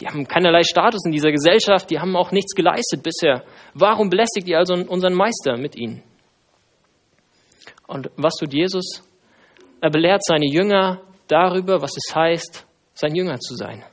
Die 0.00 0.06
haben 0.06 0.26
keinerlei 0.26 0.62
Status 0.62 1.04
in 1.04 1.12
dieser 1.12 1.30
Gesellschaft, 1.30 1.90
die 1.90 1.98
haben 1.98 2.16
auch 2.16 2.32
nichts 2.32 2.54
geleistet 2.54 3.02
bisher. 3.02 3.44
Warum 3.74 4.10
belästigt 4.10 4.48
ihr 4.48 4.58
also 4.58 4.74
unseren 4.74 5.14
Meister 5.14 5.56
mit 5.56 5.76
ihnen? 5.76 6.02
Und 7.86 8.10
was 8.16 8.34
tut 8.34 8.52
Jesus? 8.52 9.02
Er 9.80 9.90
belehrt 9.90 10.22
seine 10.24 10.46
Jünger 10.46 11.02
darüber, 11.28 11.82
was 11.82 11.92
es 11.96 12.14
heißt, 12.14 12.66
sein 12.94 13.14
Jünger 13.14 13.38
zu 13.38 13.54
sein, 13.54 13.84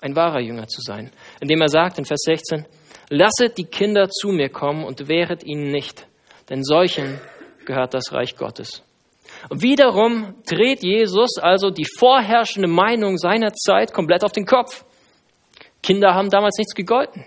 ein 0.00 0.16
wahrer 0.16 0.40
Jünger 0.40 0.66
zu 0.66 0.80
sein, 0.82 1.10
indem 1.40 1.60
er 1.60 1.68
sagt 1.68 1.98
in 1.98 2.04
Vers 2.04 2.22
16, 2.24 2.66
lasset 3.08 3.56
die 3.56 3.64
Kinder 3.64 4.08
zu 4.08 4.28
mir 4.28 4.48
kommen 4.48 4.84
und 4.84 5.08
wehret 5.08 5.44
ihnen 5.44 5.70
nicht, 5.70 6.06
denn 6.48 6.62
solchen 6.62 7.20
gehört 7.64 7.94
das 7.94 8.12
Reich 8.12 8.36
Gottes. 8.36 8.82
Und 9.48 9.62
wiederum 9.62 10.34
dreht 10.46 10.82
Jesus 10.82 11.38
also 11.38 11.70
die 11.70 11.86
vorherrschende 11.98 12.68
Meinung 12.68 13.16
seiner 13.16 13.52
Zeit 13.52 13.92
komplett 13.92 14.24
auf 14.24 14.32
den 14.32 14.44
Kopf. 14.44 14.84
Kinder 15.82 16.14
haben 16.14 16.30
damals 16.30 16.58
nichts 16.58 16.74
gegolten. 16.74 17.24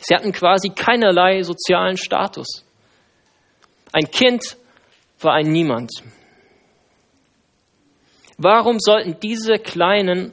Sie 0.00 0.14
hatten 0.14 0.32
quasi 0.32 0.70
keinerlei 0.70 1.42
sozialen 1.42 1.96
Status. 1.96 2.64
Ein 3.92 4.10
Kind 4.10 4.56
war 5.24 5.34
ein 5.34 5.46
Niemand. 5.46 5.90
Warum 8.38 8.78
sollten 8.80 9.18
diese 9.20 9.58
Kleinen 9.58 10.32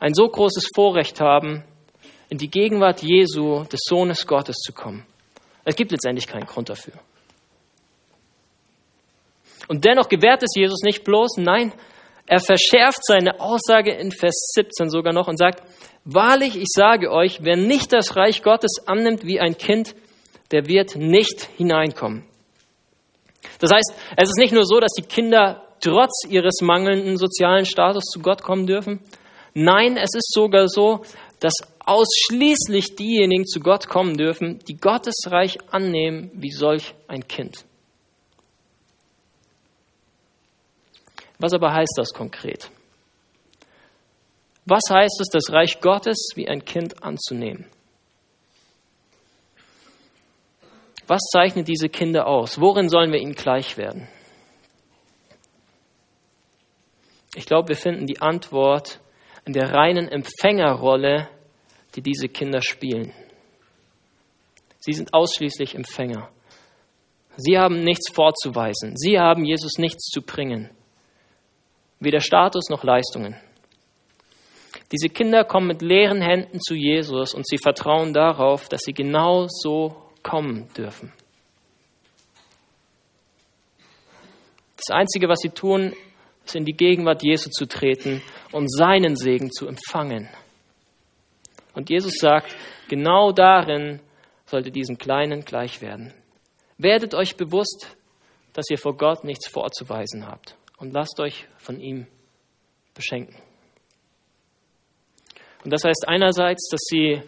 ein 0.00 0.14
so 0.14 0.28
großes 0.28 0.68
Vorrecht 0.74 1.20
haben, 1.20 1.64
in 2.28 2.38
die 2.38 2.50
Gegenwart 2.50 3.02
Jesu, 3.02 3.64
des 3.64 3.80
Sohnes 3.84 4.26
Gottes, 4.26 4.56
zu 4.56 4.72
kommen? 4.72 5.06
Es 5.64 5.76
gibt 5.76 5.92
letztendlich 5.92 6.26
keinen 6.26 6.46
Grund 6.46 6.68
dafür. 6.68 6.94
Und 9.68 9.84
dennoch 9.84 10.08
gewährt 10.08 10.42
es 10.42 10.54
Jesus 10.56 10.82
nicht 10.82 11.04
bloß, 11.04 11.36
nein, 11.36 11.72
er 12.26 12.40
verschärft 12.40 13.04
seine 13.04 13.40
Aussage 13.40 13.92
in 13.92 14.10
Vers 14.10 14.52
17 14.54 14.90
sogar 14.90 15.12
noch 15.12 15.28
und 15.28 15.38
sagt, 15.38 15.62
wahrlich, 16.04 16.56
ich 16.56 16.68
sage 16.68 17.10
euch, 17.10 17.38
wer 17.42 17.56
nicht 17.56 17.92
das 17.92 18.16
Reich 18.16 18.42
Gottes 18.42 18.82
annimmt 18.86 19.24
wie 19.24 19.40
ein 19.40 19.56
Kind, 19.56 19.94
der 20.50 20.66
wird 20.66 20.96
nicht 20.96 21.48
hineinkommen. 21.56 22.24
Das 23.58 23.70
heißt, 23.70 23.92
es 24.16 24.28
ist 24.28 24.38
nicht 24.38 24.52
nur 24.52 24.64
so, 24.64 24.80
dass 24.80 24.92
die 24.92 25.02
Kinder 25.02 25.62
trotz 25.80 26.24
ihres 26.28 26.60
mangelnden 26.60 27.16
sozialen 27.16 27.64
Status 27.64 28.04
zu 28.04 28.20
Gott 28.20 28.42
kommen 28.42 28.66
dürfen. 28.66 29.00
Nein, 29.54 29.96
es 29.96 30.14
ist 30.14 30.32
sogar 30.32 30.68
so, 30.68 31.02
dass 31.40 31.54
ausschließlich 31.84 32.96
diejenigen 32.96 33.46
zu 33.46 33.60
Gott 33.60 33.88
kommen 33.88 34.16
dürfen, 34.16 34.58
die 34.68 34.76
Gottes 34.76 35.16
Reich 35.26 35.58
annehmen 35.70 36.30
wie 36.34 36.50
solch 36.50 36.94
ein 37.06 37.26
Kind. 37.26 37.64
Was 41.38 41.52
aber 41.52 41.72
heißt 41.72 41.94
das 41.96 42.12
konkret? 42.12 42.70
Was 44.66 44.82
heißt 44.90 45.20
es, 45.20 45.28
das 45.32 45.50
Reich 45.50 45.80
Gottes 45.80 46.30
wie 46.34 46.48
ein 46.48 46.64
Kind 46.64 47.02
anzunehmen? 47.02 47.66
Was 51.08 51.22
zeichnet 51.32 51.66
diese 51.68 51.88
Kinder 51.88 52.26
aus? 52.26 52.60
Worin 52.60 52.90
sollen 52.90 53.10
wir 53.12 53.18
ihnen 53.18 53.34
gleich 53.34 53.78
werden? 53.78 54.08
Ich 57.34 57.46
glaube, 57.46 57.68
wir 57.68 57.76
finden 57.76 58.06
die 58.06 58.20
Antwort 58.20 59.00
in 59.46 59.54
der 59.54 59.72
reinen 59.72 60.08
Empfängerrolle, 60.08 61.28
die 61.94 62.02
diese 62.02 62.28
Kinder 62.28 62.60
spielen. 62.60 63.14
Sie 64.80 64.92
sind 64.92 65.14
ausschließlich 65.14 65.74
Empfänger. 65.74 66.28
Sie 67.36 67.58
haben 67.58 67.84
nichts 67.84 68.10
vorzuweisen. 68.12 68.96
Sie 68.96 69.18
haben 69.18 69.44
Jesus 69.44 69.78
nichts 69.78 70.06
zu 70.10 70.20
bringen. 70.20 70.70
Weder 72.00 72.20
Status 72.20 72.68
noch 72.68 72.84
Leistungen. 72.84 73.34
Diese 74.92 75.08
Kinder 75.08 75.44
kommen 75.44 75.68
mit 75.68 75.80
leeren 75.80 76.20
Händen 76.20 76.60
zu 76.60 76.74
Jesus 76.74 77.32
und 77.34 77.46
sie 77.46 77.58
vertrauen 77.58 78.12
darauf, 78.12 78.68
dass 78.68 78.82
sie 78.82 78.92
genau 78.92 79.46
so 79.48 80.07
kommen 80.28 80.68
dürfen. 80.74 81.12
Das 84.76 84.94
Einzige, 84.94 85.28
was 85.28 85.38
sie 85.40 85.48
tun, 85.48 85.94
ist 86.44 86.54
in 86.54 86.64
die 86.64 86.76
Gegenwart 86.76 87.22
Jesu 87.22 87.50
zu 87.50 87.66
treten 87.66 88.22
und 88.52 88.70
seinen 88.70 89.16
Segen 89.16 89.50
zu 89.50 89.66
empfangen. 89.66 90.28
Und 91.74 91.90
Jesus 91.90 92.12
sagt, 92.20 92.54
genau 92.88 93.32
darin 93.32 94.00
sollte 94.46 94.70
diesen 94.70 94.98
Kleinen 94.98 95.44
gleich 95.44 95.80
werden. 95.80 96.12
Werdet 96.76 97.14
euch 97.14 97.36
bewusst, 97.36 97.96
dass 98.52 98.70
ihr 98.70 98.78
vor 98.78 98.96
Gott 98.96 99.24
nichts 99.24 99.48
vorzuweisen 99.48 100.26
habt 100.26 100.56
und 100.76 100.92
lasst 100.92 101.20
euch 101.20 101.46
von 101.56 101.80
ihm 101.80 102.06
beschenken. 102.94 103.36
Und 105.64 105.72
das 105.72 105.84
heißt 105.84 106.04
einerseits, 106.06 106.68
dass 106.70 106.80
sie 106.88 107.22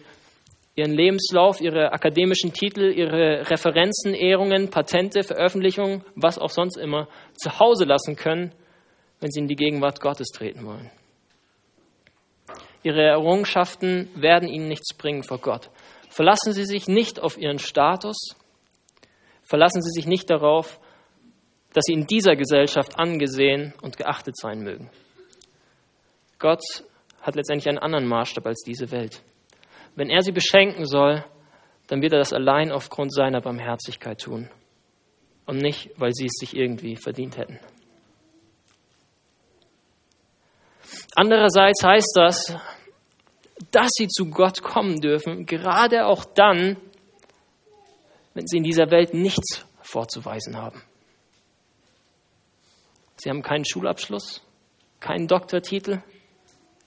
ihren 0.75 0.91
Lebenslauf, 0.91 1.61
ihre 1.61 1.91
akademischen 1.91 2.53
Titel, 2.53 2.91
ihre 2.91 3.49
Referenzen, 3.49 4.13
Ehrungen, 4.13 4.69
Patente, 4.69 5.23
Veröffentlichungen, 5.23 6.03
was 6.15 6.37
auch 6.37 6.49
sonst 6.49 6.77
immer, 6.77 7.07
zu 7.35 7.59
Hause 7.59 7.85
lassen 7.85 8.15
können, 8.15 8.53
wenn 9.19 9.31
sie 9.31 9.41
in 9.41 9.47
die 9.47 9.55
Gegenwart 9.55 9.99
Gottes 9.99 10.27
treten 10.29 10.65
wollen. 10.65 10.89
Ihre 12.83 13.03
Errungenschaften 13.03 14.09
werden 14.15 14.49
ihnen 14.49 14.67
nichts 14.67 14.95
bringen 14.95 15.23
vor 15.23 15.37
Gott. 15.37 15.69
Verlassen 16.09 16.51
Sie 16.51 16.65
sich 16.65 16.87
nicht 16.87 17.21
auf 17.21 17.37
Ihren 17.37 17.59
Status, 17.59 18.35
verlassen 19.43 19.81
Sie 19.81 19.91
sich 19.91 20.07
nicht 20.07 20.29
darauf, 20.29 20.79
dass 21.73 21.83
Sie 21.85 21.93
in 21.93 22.07
dieser 22.07 22.35
Gesellschaft 22.35 22.99
angesehen 22.99 23.73
und 23.81 23.97
geachtet 23.97 24.35
sein 24.35 24.61
mögen. 24.61 24.89
Gott 26.39 26.63
hat 27.21 27.35
letztendlich 27.35 27.69
einen 27.69 27.77
anderen 27.77 28.07
Maßstab 28.07 28.45
als 28.47 28.63
diese 28.65 28.91
Welt. 28.91 29.21
Wenn 29.95 30.09
er 30.09 30.21
sie 30.21 30.31
beschenken 30.31 30.85
soll, 30.85 31.23
dann 31.87 32.01
wird 32.01 32.13
er 32.13 32.19
das 32.19 32.33
allein 32.33 32.71
aufgrund 32.71 33.13
seiner 33.13 33.41
Barmherzigkeit 33.41 34.21
tun 34.21 34.49
und 35.45 35.57
nicht, 35.57 35.89
weil 35.97 36.13
sie 36.13 36.25
es 36.25 36.33
sich 36.39 36.55
irgendwie 36.55 36.95
verdient 36.95 37.37
hätten. 37.37 37.59
Andererseits 41.15 41.83
heißt 41.83 42.13
das, 42.15 42.55
dass 43.71 43.89
sie 43.93 44.07
zu 44.07 44.29
Gott 44.29 44.63
kommen 44.63 45.01
dürfen, 45.01 45.45
gerade 45.45 46.05
auch 46.05 46.25
dann, 46.25 46.77
wenn 48.33 48.47
sie 48.47 48.57
in 48.57 48.63
dieser 48.63 48.89
Welt 48.91 49.13
nichts 49.13 49.65
vorzuweisen 49.81 50.57
haben. 50.57 50.81
Sie 53.17 53.29
haben 53.29 53.43
keinen 53.43 53.65
Schulabschluss, 53.65 54.41
keinen 54.99 55.27
Doktortitel, 55.27 56.01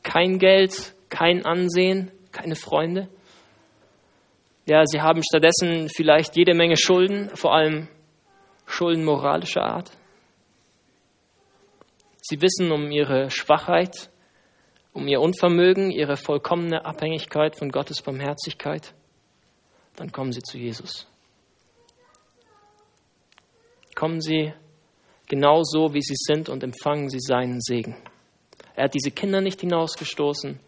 kein 0.02 0.38
Geld, 0.38 0.94
kein 1.10 1.44
Ansehen, 1.44 2.10
keine 2.34 2.56
Freunde. 2.56 3.08
Ja, 4.66 4.84
sie 4.84 5.00
haben 5.00 5.22
stattdessen 5.22 5.88
vielleicht 5.88 6.36
jede 6.36 6.54
Menge 6.54 6.76
Schulden, 6.76 7.30
vor 7.34 7.54
allem 7.54 7.88
Schulden 8.66 9.04
moralischer 9.04 9.62
Art. 9.62 9.90
Sie 12.20 12.40
wissen 12.40 12.72
um 12.72 12.90
ihre 12.90 13.30
Schwachheit, 13.30 14.10
um 14.94 15.06
ihr 15.06 15.20
Unvermögen, 15.20 15.90
ihre 15.90 16.16
vollkommene 16.16 16.84
Abhängigkeit 16.84 17.56
von 17.56 17.70
Gottes 17.70 18.00
Barmherzigkeit. 18.00 18.94
Dann 19.96 20.10
kommen 20.10 20.32
sie 20.32 20.42
zu 20.42 20.56
Jesus. 20.56 21.06
Kommen 23.94 24.20
sie 24.20 24.54
genau 25.28 25.62
so, 25.62 25.92
wie 25.92 26.02
sie 26.02 26.16
sind 26.16 26.48
und 26.48 26.62
empfangen 26.62 27.10
sie 27.10 27.20
seinen 27.20 27.60
Segen. 27.60 27.96
Er 28.74 28.84
hat 28.84 28.94
diese 28.94 29.10
Kinder 29.10 29.40
nicht 29.40 29.60
hinausgestoßen, 29.60 30.58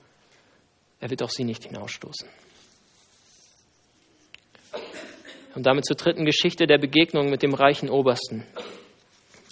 er 1.01 1.11
wird 1.11 1.23
auch 1.23 1.31
sie 1.31 1.45
nicht 1.45 1.65
hinausstoßen. 1.65 2.29
Und 5.55 5.65
damit 5.65 5.87
zur 5.87 5.97
dritten 5.97 6.27
Geschichte 6.27 6.67
der 6.67 6.79
Begegnung 6.79 7.31
mit 7.31 7.43
dem 7.43 7.55
reichen 7.55 7.89
Obersten. 7.89 8.47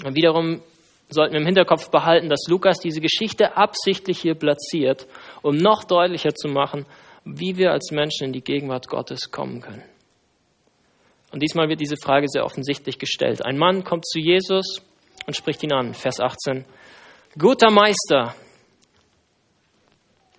Und 0.04 0.16
wiederum 0.16 0.61
sollten 1.09 1.33
wir 1.33 1.40
im 1.40 1.46
Hinterkopf 1.46 1.90
behalten, 1.90 2.28
dass 2.28 2.46
Lukas 2.48 2.78
diese 2.78 3.00
Geschichte 3.00 3.57
absichtlich 3.57 4.20
hier 4.20 4.35
platziert, 4.35 5.07
um 5.42 5.57
noch 5.57 5.85
deutlicher 5.85 6.35
zu 6.35 6.48
machen, 6.48 6.87
wie 7.24 7.57
wir 7.57 7.72
als 7.72 7.90
Menschen 7.90 8.26
in 8.26 8.33
die 8.33 8.42
Gegenwart 8.42 8.88
Gottes 8.88 9.30
kommen 9.30 9.61
können. 9.61 9.83
Und 11.33 11.42
diesmal 11.42 11.68
wird 11.68 11.80
diese 11.80 11.96
Frage 11.96 12.28
sehr 12.28 12.44
offensichtlich 12.44 12.98
gestellt. 12.98 13.44
Ein 13.44 13.59
Mann 13.59 13.83
kommt 13.83 14.07
zu 14.07 14.18
Jesus 14.18 14.83
und 15.26 15.35
spricht 15.35 15.62
ihn 15.62 15.72
an, 15.72 15.94
Vers 15.94 16.20
18. 16.20 16.64
Guter 17.38 17.70
Meister, 17.70 18.35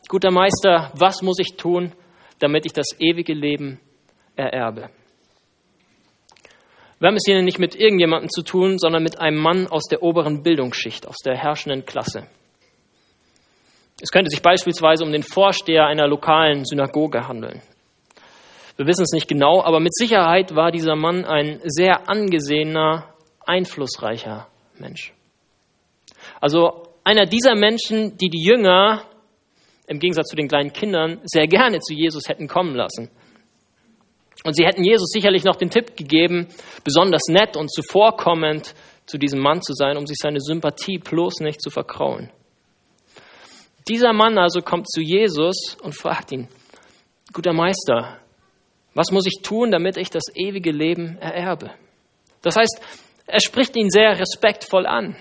guter 0.09 0.31
Meister, 0.31 0.91
was 0.95 1.21
muss 1.21 1.39
ich 1.39 1.55
tun, 1.57 1.93
damit 2.39 2.65
ich 2.65 2.73
das 2.73 2.87
ewige 2.99 3.33
Leben 3.33 3.79
ererbe? 4.35 4.89
Wir 6.99 7.07
haben 7.07 7.15
es 7.15 7.23
hier 7.25 7.41
nicht 7.41 7.59
mit 7.59 7.75
irgendjemandem 7.75 8.29
zu 8.29 8.41
tun, 8.41 8.79
sondern 8.79 9.03
mit 9.03 9.19
einem 9.19 9.37
Mann 9.37 9.67
aus 9.67 9.83
der 9.89 10.01
oberen 10.01 10.43
Bildungsschicht, 10.43 11.07
aus 11.07 11.17
der 11.25 11.35
herrschenden 11.35 11.85
Klasse. 11.85 12.27
Es 14.01 14.11
könnte 14.11 14.29
sich 14.29 14.41
beispielsweise 14.41 15.03
um 15.03 15.11
den 15.11 15.23
Vorsteher 15.23 15.85
einer 15.85 16.07
lokalen 16.07 16.65
Synagoge 16.65 17.27
handeln. 17.27 17.61
Wir 18.77 18.87
wissen 18.87 19.03
es 19.03 19.13
nicht 19.13 19.27
genau, 19.27 19.63
aber 19.63 19.79
mit 19.79 19.95
Sicherheit 19.95 20.55
war 20.55 20.71
dieser 20.71 20.95
Mann 20.95 21.23
ein 21.23 21.61
sehr 21.63 22.09
angesehener, 22.09 23.13
einflussreicher 23.45 24.47
Mensch. 24.79 25.13
Also 26.41 26.87
einer 27.03 27.25
dieser 27.25 27.55
Menschen, 27.55 28.17
die 28.17 28.29
die 28.29 28.43
Jünger 28.43 29.03
im 29.88 30.00
Gegensatz 30.00 30.28
zu 30.28 30.36
den 30.36 30.48
kleinen 30.48 30.74
Kindern 30.74 31.19
sehr 31.24 31.48
gerne 31.48 31.80
zu 31.80 31.93
Jesus 31.93 32.28
hätten 32.28 32.48
kommen 32.48 32.76
lassen. 32.76 33.10
Und 34.43 34.56
sie 34.56 34.65
hätten 34.65 34.84
Jesus 34.84 35.10
sicherlich 35.12 35.43
noch 35.43 35.56
den 35.56 35.69
Tipp 35.69 35.95
gegeben, 35.95 36.48
besonders 36.84 37.24
nett 37.30 37.58
und 37.58 37.71
zuvorkommend 37.71 38.76
zu 39.06 39.17
diesem 39.17 39.39
Mann 39.39 39.62
zu 39.62 39.74
sein, 39.74 39.98
um 39.98 40.06
sich 40.06 40.17
seine 40.21 40.39
Sympathie 40.39 40.98
bloß 40.98 41.39
nicht 41.39 41.62
zu 41.62 41.69
verkrauen. 41.69 42.32
Dieser 43.88 44.13
Mann 44.13 44.38
also 44.38 44.62
kommt 44.62 44.89
zu 44.89 45.02
Jesus 45.02 45.78
und 45.82 45.95
fragt 45.95 46.32
ihn, 46.32 46.48
guter 47.34 47.54
Meister, 47.54 48.19
was 48.95 49.12
muss 49.12 49.28
ich 49.28 49.41
tun, 49.43 49.71
damit 49.71 49.98
ich 49.98 50.10
das 50.10 50.24
ewige 50.34 50.71
Leben 50.71 51.17
ererbe? 51.17 51.71
Das 52.41 52.56
heißt, 52.56 52.82
er 53.28 53.41
spricht 53.41 53.76
ihn 53.76 53.89
sehr 53.89 54.17
respektvoll 54.19 54.86
an. 54.86 55.15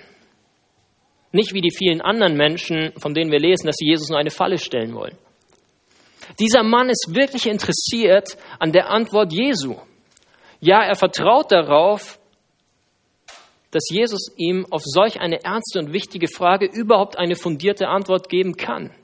Nicht 1.35 1.53
wie 1.53 1.61
die 1.61 1.75
vielen 1.77 2.01
anderen 2.01 2.37
Menschen, 2.37 2.93
von 2.97 3.13
denen 3.13 3.33
wir 3.33 3.41
lesen, 3.41 3.67
dass 3.67 3.75
sie 3.75 3.89
Jesus 3.89 4.09
nur 4.09 4.21
eine 4.21 4.31
Falle 4.31 4.57
stellen 4.57 4.95
wollen. 4.95 5.19
Dieser 6.39 6.63
Mann 6.63 6.89
ist 6.89 7.09
wirklich 7.13 7.49
interessiert 7.49 8.39
an 8.61 8.71
der 8.71 8.89
Antwort 8.89 9.33
Jesu. 9.33 9.75
Ja, 10.61 10.85
er 10.85 10.95
vertraut 10.95 11.51
darauf, 11.51 12.21
dass 13.73 13.83
Jesus 13.91 14.33
ihm 14.37 14.65
auf 14.71 14.83
solch 14.85 15.21
eine 15.21 15.43
ernste 15.43 15.81
und 15.81 15.93
wichtige 15.93 16.29
Frage 16.29 16.67
überhaupt 16.67 17.19
eine 17.19 17.35
fundierte 17.35 17.89
Antwort 17.89 18.29
geben 18.29 18.57
kann. 18.57 18.95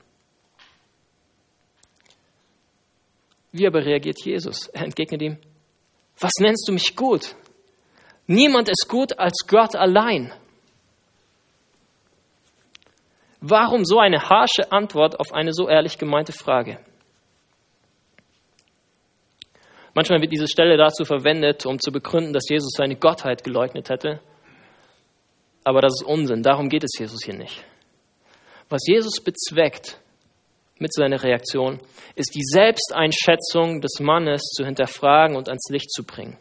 Wie 3.51 3.67
aber 3.67 3.85
reagiert 3.85 4.23
Jesus? 4.23 4.69
Er 4.69 4.85
entgegnet 4.85 5.21
ihm, 5.21 5.37
was 6.17 6.31
nennst 6.39 6.65
du 6.69 6.71
mich 6.71 6.95
gut? 6.95 7.35
Niemand 8.25 8.69
ist 8.69 8.87
gut 8.87 9.19
als 9.19 9.45
Gott 9.47 9.75
allein. 9.75 10.31
Warum 13.41 13.85
so 13.85 13.99
eine 13.99 14.29
harsche 14.29 14.71
Antwort 14.71 15.19
auf 15.19 15.33
eine 15.33 15.51
so 15.51 15.67
ehrlich 15.67 15.97
gemeinte 15.97 16.31
Frage? 16.31 16.79
Manchmal 19.93 20.21
wird 20.21 20.31
diese 20.31 20.47
Stelle 20.47 20.77
dazu 20.77 21.03
verwendet, 21.03 21.65
um 21.65 21.79
zu 21.79 21.91
begründen, 21.91 22.33
dass 22.33 22.47
Jesus 22.47 22.71
seine 22.77 22.95
Gottheit 22.95 23.43
geleugnet 23.43 23.89
hätte. 23.89 24.21
Aber 25.63 25.81
das 25.81 25.93
ist 25.99 26.07
Unsinn. 26.07 26.43
Darum 26.43 26.69
geht 26.69 26.83
es 26.83 26.91
Jesus 26.97 27.23
hier 27.23 27.35
nicht. 27.35 27.65
Was 28.69 28.81
Jesus 28.85 29.21
bezweckt 29.21 29.99
mit 30.79 30.93
seiner 30.93 31.21
Reaktion, 31.21 31.79
ist 32.15 32.33
die 32.35 32.43
Selbsteinschätzung 32.43 33.81
des 33.81 33.99
Mannes 33.99 34.41
zu 34.55 34.65
hinterfragen 34.65 35.35
und 35.35 35.49
ans 35.49 35.67
Licht 35.69 35.91
zu 35.91 36.03
bringen. 36.03 36.37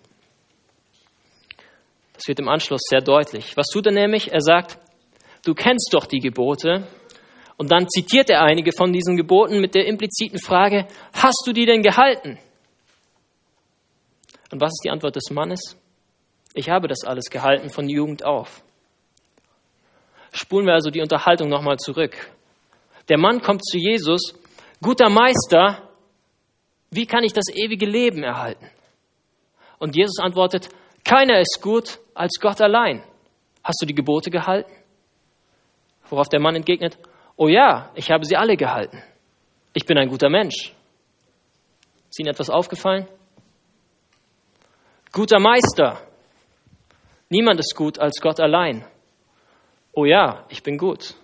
Das 2.12 2.28
wird 2.28 2.38
im 2.38 2.48
Anschluss 2.48 2.82
sehr 2.88 3.00
deutlich. 3.00 3.56
Was 3.56 3.66
tut 3.66 3.86
er 3.86 3.92
nämlich? 3.92 4.30
Er 4.32 4.42
sagt, 4.42 4.78
du 5.44 5.54
kennst 5.54 5.90
doch 5.92 6.06
die 6.06 6.20
Gebote. 6.20 6.86
Und 7.56 7.70
dann 7.70 7.88
zitiert 7.88 8.30
er 8.30 8.42
einige 8.42 8.72
von 8.72 8.92
diesen 8.92 9.16
Geboten 9.16 9.60
mit 9.60 9.74
der 9.74 9.86
impliziten 9.86 10.38
Frage, 10.38 10.86
hast 11.12 11.42
du 11.46 11.52
die 11.52 11.66
denn 11.66 11.82
gehalten? 11.82 12.38
Und 14.50 14.60
was 14.60 14.70
ist 14.70 14.82
die 14.84 14.90
Antwort 14.90 15.16
des 15.16 15.30
Mannes? 15.30 15.76
Ich 16.54 16.68
habe 16.68 16.88
das 16.88 17.04
alles 17.04 17.26
gehalten 17.30 17.70
von 17.70 17.88
Jugend 17.88 18.24
auf. 18.24 18.62
Spulen 20.32 20.66
wir 20.66 20.74
also 20.74 20.90
die 20.90 21.00
Unterhaltung 21.00 21.48
nochmal 21.48 21.78
zurück. 21.78 22.16
Der 23.08 23.18
Mann 23.18 23.40
kommt 23.40 23.64
zu 23.64 23.78
Jesus, 23.78 24.34
guter 24.80 25.08
Meister, 25.08 25.88
wie 26.90 27.06
kann 27.06 27.24
ich 27.24 27.32
das 27.32 27.46
ewige 27.52 27.86
Leben 27.86 28.22
erhalten? 28.22 28.68
Und 29.78 29.96
Jesus 29.96 30.18
antwortet, 30.18 30.68
keiner 31.04 31.40
ist 31.40 31.60
gut 31.62 31.98
als 32.14 32.38
Gott 32.40 32.60
allein. 32.60 33.02
Hast 33.62 33.80
du 33.82 33.86
die 33.86 33.94
Gebote 33.94 34.30
gehalten? 34.30 34.72
Worauf 36.10 36.28
der 36.28 36.40
Mann 36.40 36.56
entgegnet, 36.56 36.98
oh 37.36 37.48
ja, 37.48 37.90
ich 37.94 38.10
habe 38.10 38.24
sie 38.24 38.36
alle 38.36 38.56
gehalten. 38.56 39.02
Ich 39.72 39.86
bin 39.86 39.96
ein 39.96 40.08
guter 40.08 40.28
Mensch. 40.28 40.74
Ist 42.10 42.18
Ihnen 42.18 42.28
etwas 42.28 42.50
aufgefallen? 42.50 43.06
Guter 45.12 45.38
Meister. 45.38 46.02
Niemand 47.28 47.60
ist 47.60 47.76
gut 47.76 47.98
als 48.00 48.20
Gott 48.20 48.40
allein. 48.40 48.84
Oh 49.92 50.04
ja, 50.04 50.44
ich 50.48 50.62
bin 50.62 50.76
gut. 50.76 51.14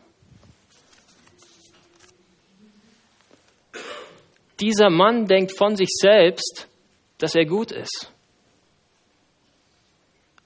Dieser 4.60 4.88
Mann 4.88 5.26
denkt 5.26 5.56
von 5.56 5.76
sich 5.76 5.90
selbst, 5.90 6.68
dass 7.18 7.34
er 7.34 7.44
gut 7.44 7.72
ist. 7.72 8.12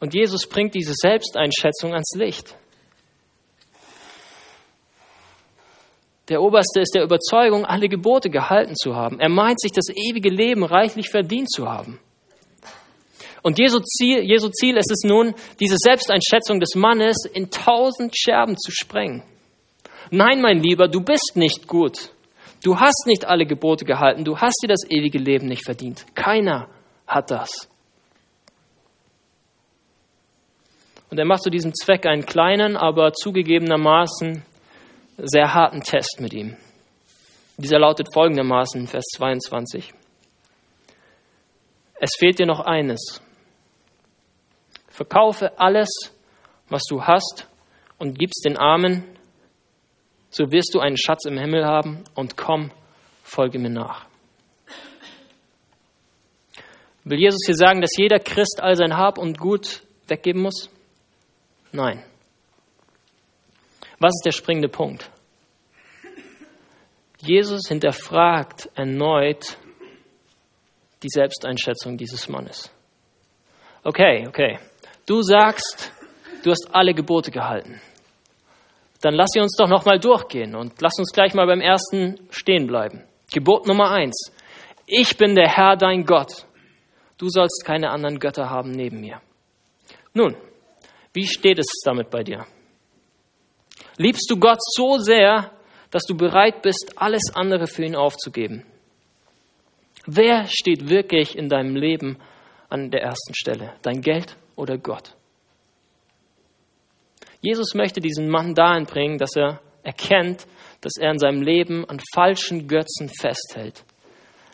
Und 0.00 0.14
Jesus 0.14 0.48
bringt 0.48 0.74
diese 0.74 0.94
Selbsteinschätzung 0.94 1.92
ans 1.92 2.14
Licht. 2.16 2.56
Der 6.30 6.40
Oberste 6.40 6.80
ist 6.80 6.94
der 6.94 7.02
Überzeugung, 7.02 7.66
alle 7.66 7.88
Gebote 7.88 8.30
gehalten 8.30 8.76
zu 8.76 8.94
haben. 8.94 9.18
Er 9.18 9.28
meint 9.28 9.60
sich 9.60 9.72
das 9.72 9.88
ewige 9.88 10.30
Leben 10.30 10.64
reichlich 10.64 11.10
verdient 11.10 11.50
zu 11.50 11.68
haben. 11.68 11.98
Und 13.42 13.58
Jesu 13.58 13.80
Ziel, 13.80 14.22
Jesu 14.22 14.48
Ziel 14.50 14.76
ist 14.76 14.92
es 14.92 15.02
nun, 15.02 15.34
diese 15.58 15.76
Selbsteinschätzung 15.76 16.60
des 16.60 16.76
Mannes 16.76 17.24
in 17.24 17.50
tausend 17.50 18.16
Scherben 18.16 18.56
zu 18.56 18.70
sprengen. 18.70 19.24
Nein, 20.12 20.40
mein 20.40 20.62
Lieber, 20.62 20.86
du 20.86 21.00
bist 21.00 21.32
nicht 21.34 21.66
gut. 21.66 22.10
Du 22.62 22.78
hast 22.78 23.06
nicht 23.06 23.24
alle 23.24 23.46
Gebote 23.46 23.84
gehalten. 23.84 24.24
Du 24.24 24.38
hast 24.38 24.60
dir 24.62 24.68
das 24.68 24.88
ewige 24.88 25.18
Leben 25.18 25.46
nicht 25.46 25.64
verdient. 25.64 26.04
Keiner 26.14 26.68
hat 27.08 27.30
das. 27.32 27.68
Und 31.10 31.18
er 31.18 31.24
macht 31.24 31.42
zu 31.42 31.50
diesem 31.50 31.74
Zweck 31.74 32.06
einen 32.06 32.24
kleinen, 32.24 32.76
aber 32.76 33.12
zugegebenermaßen 33.14 34.44
sehr 35.22 35.54
harten 35.54 35.82
Test 35.82 36.18
mit 36.20 36.32
ihm. 36.32 36.56
Dieser 37.56 37.78
lautet 37.78 38.08
folgendermaßen, 38.12 38.86
Vers 38.86 39.04
22. 39.16 39.92
Es 42.00 42.10
fehlt 42.18 42.38
dir 42.38 42.46
noch 42.46 42.60
eines. 42.60 43.20
Verkaufe 44.88 45.58
alles, 45.58 45.88
was 46.68 46.82
du 46.88 47.02
hast, 47.02 47.46
und 47.98 48.18
gib's 48.18 48.40
den 48.40 48.56
Armen, 48.56 49.04
so 50.30 50.50
wirst 50.50 50.74
du 50.74 50.80
einen 50.80 50.96
Schatz 50.96 51.26
im 51.26 51.38
Himmel 51.38 51.66
haben, 51.66 52.04
und 52.14 52.36
komm, 52.36 52.70
folge 53.22 53.58
mir 53.58 53.70
nach. 53.70 54.06
Will 57.04 57.18
Jesus 57.18 57.40
hier 57.44 57.56
sagen, 57.56 57.80
dass 57.80 57.96
jeder 57.96 58.18
Christ 58.18 58.60
all 58.60 58.76
sein 58.76 58.96
Hab 58.96 59.18
und 59.18 59.38
Gut 59.38 59.82
weggeben 60.06 60.42
muss? 60.42 60.70
Nein. 61.72 62.04
Was 64.00 64.14
ist 64.14 64.24
der 64.24 64.32
springende 64.32 64.68
Punkt? 64.68 65.10
Jesus 67.18 67.68
hinterfragt 67.68 68.70
erneut 68.74 69.58
die 71.02 71.08
Selbsteinschätzung 71.08 71.98
dieses 71.98 72.28
Mannes. 72.28 72.72
Okay, 73.84 74.26
okay. 74.26 74.58
Du 75.06 75.22
sagst, 75.22 75.92
du 76.42 76.50
hast 76.50 76.68
alle 76.72 76.94
Gebote 76.94 77.30
gehalten. 77.30 77.80
Dann 79.02 79.14
lass 79.14 79.28
sie 79.32 79.40
uns 79.40 79.56
doch 79.56 79.68
noch 79.68 79.84
mal 79.84 79.98
durchgehen 79.98 80.54
und 80.54 80.80
lass 80.80 80.98
uns 80.98 81.12
gleich 81.12 81.34
mal 81.34 81.46
beim 81.46 81.60
ersten 81.60 82.18
stehen 82.30 82.66
bleiben. 82.66 83.04
Gebot 83.32 83.66
Nummer 83.66 83.90
eins. 83.90 84.32
Ich 84.86 85.16
bin 85.16 85.34
der 85.34 85.48
Herr, 85.48 85.76
dein 85.76 86.04
Gott. 86.04 86.46
Du 87.18 87.28
sollst 87.28 87.64
keine 87.66 87.90
anderen 87.90 88.18
Götter 88.18 88.48
haben 88.48 88.70
neben 88.70 89.00
mir. 89.00 89.20
Nun, 90.14 90.36
wie 91.12 91.26
steht 91.26 91.58
es 91.58 91.66
damit 91.84 92.10
bei 92.10 92.22
dir? 92.22 92.46
Liebst 94.00 94.30
du 94.30 94.38
Gott 94.38 94.60
so 94.62 94.96
sehr, 94.96 95.50
dass 95.90 96.04
du 96.04 96.16
bereit 96.16 96.62
bist, 96.62 96.94
alles 96.96 97.20
andere 97.34 97.66
für 97.66 97.84
ihn 97.84 97.94
aufzugeben? 97.94 98.64
Wer 100.06 100.46
steht 100.46 100.88
wirklich 100.88 101.36
in 101.36 101.50
deinem 101.50 101.76
Leben 101.76 102.16
an 102.70 102.90
der 102.90 103.02
ersten 103.02 103.34
Stelle? 103.34 103.74
Dein 103.82 104.00
Geld 104.00 104.38
oder 104.56 104.78
Gott? 104.78 105.14
Jesus 107.42 107.74
möchte 107.74 108.00
diesen 108.00 108.30
Mann 108.30 108.54
dahin 108.54 108.86
bringen, 108.86 109.18
dass 109.18 109.36
er 109.36 109.60
erkennt, 109.82 110.46
dass 110.80 110.96
er 110.98 111.10
in 111.10 111.18
seinem 111.18 111.42
Leben 111.42 111.86
an 111.86 112.00
falschen 112.14 112.68
Götzen 112.68 113.10
festhält. 113.20 113.84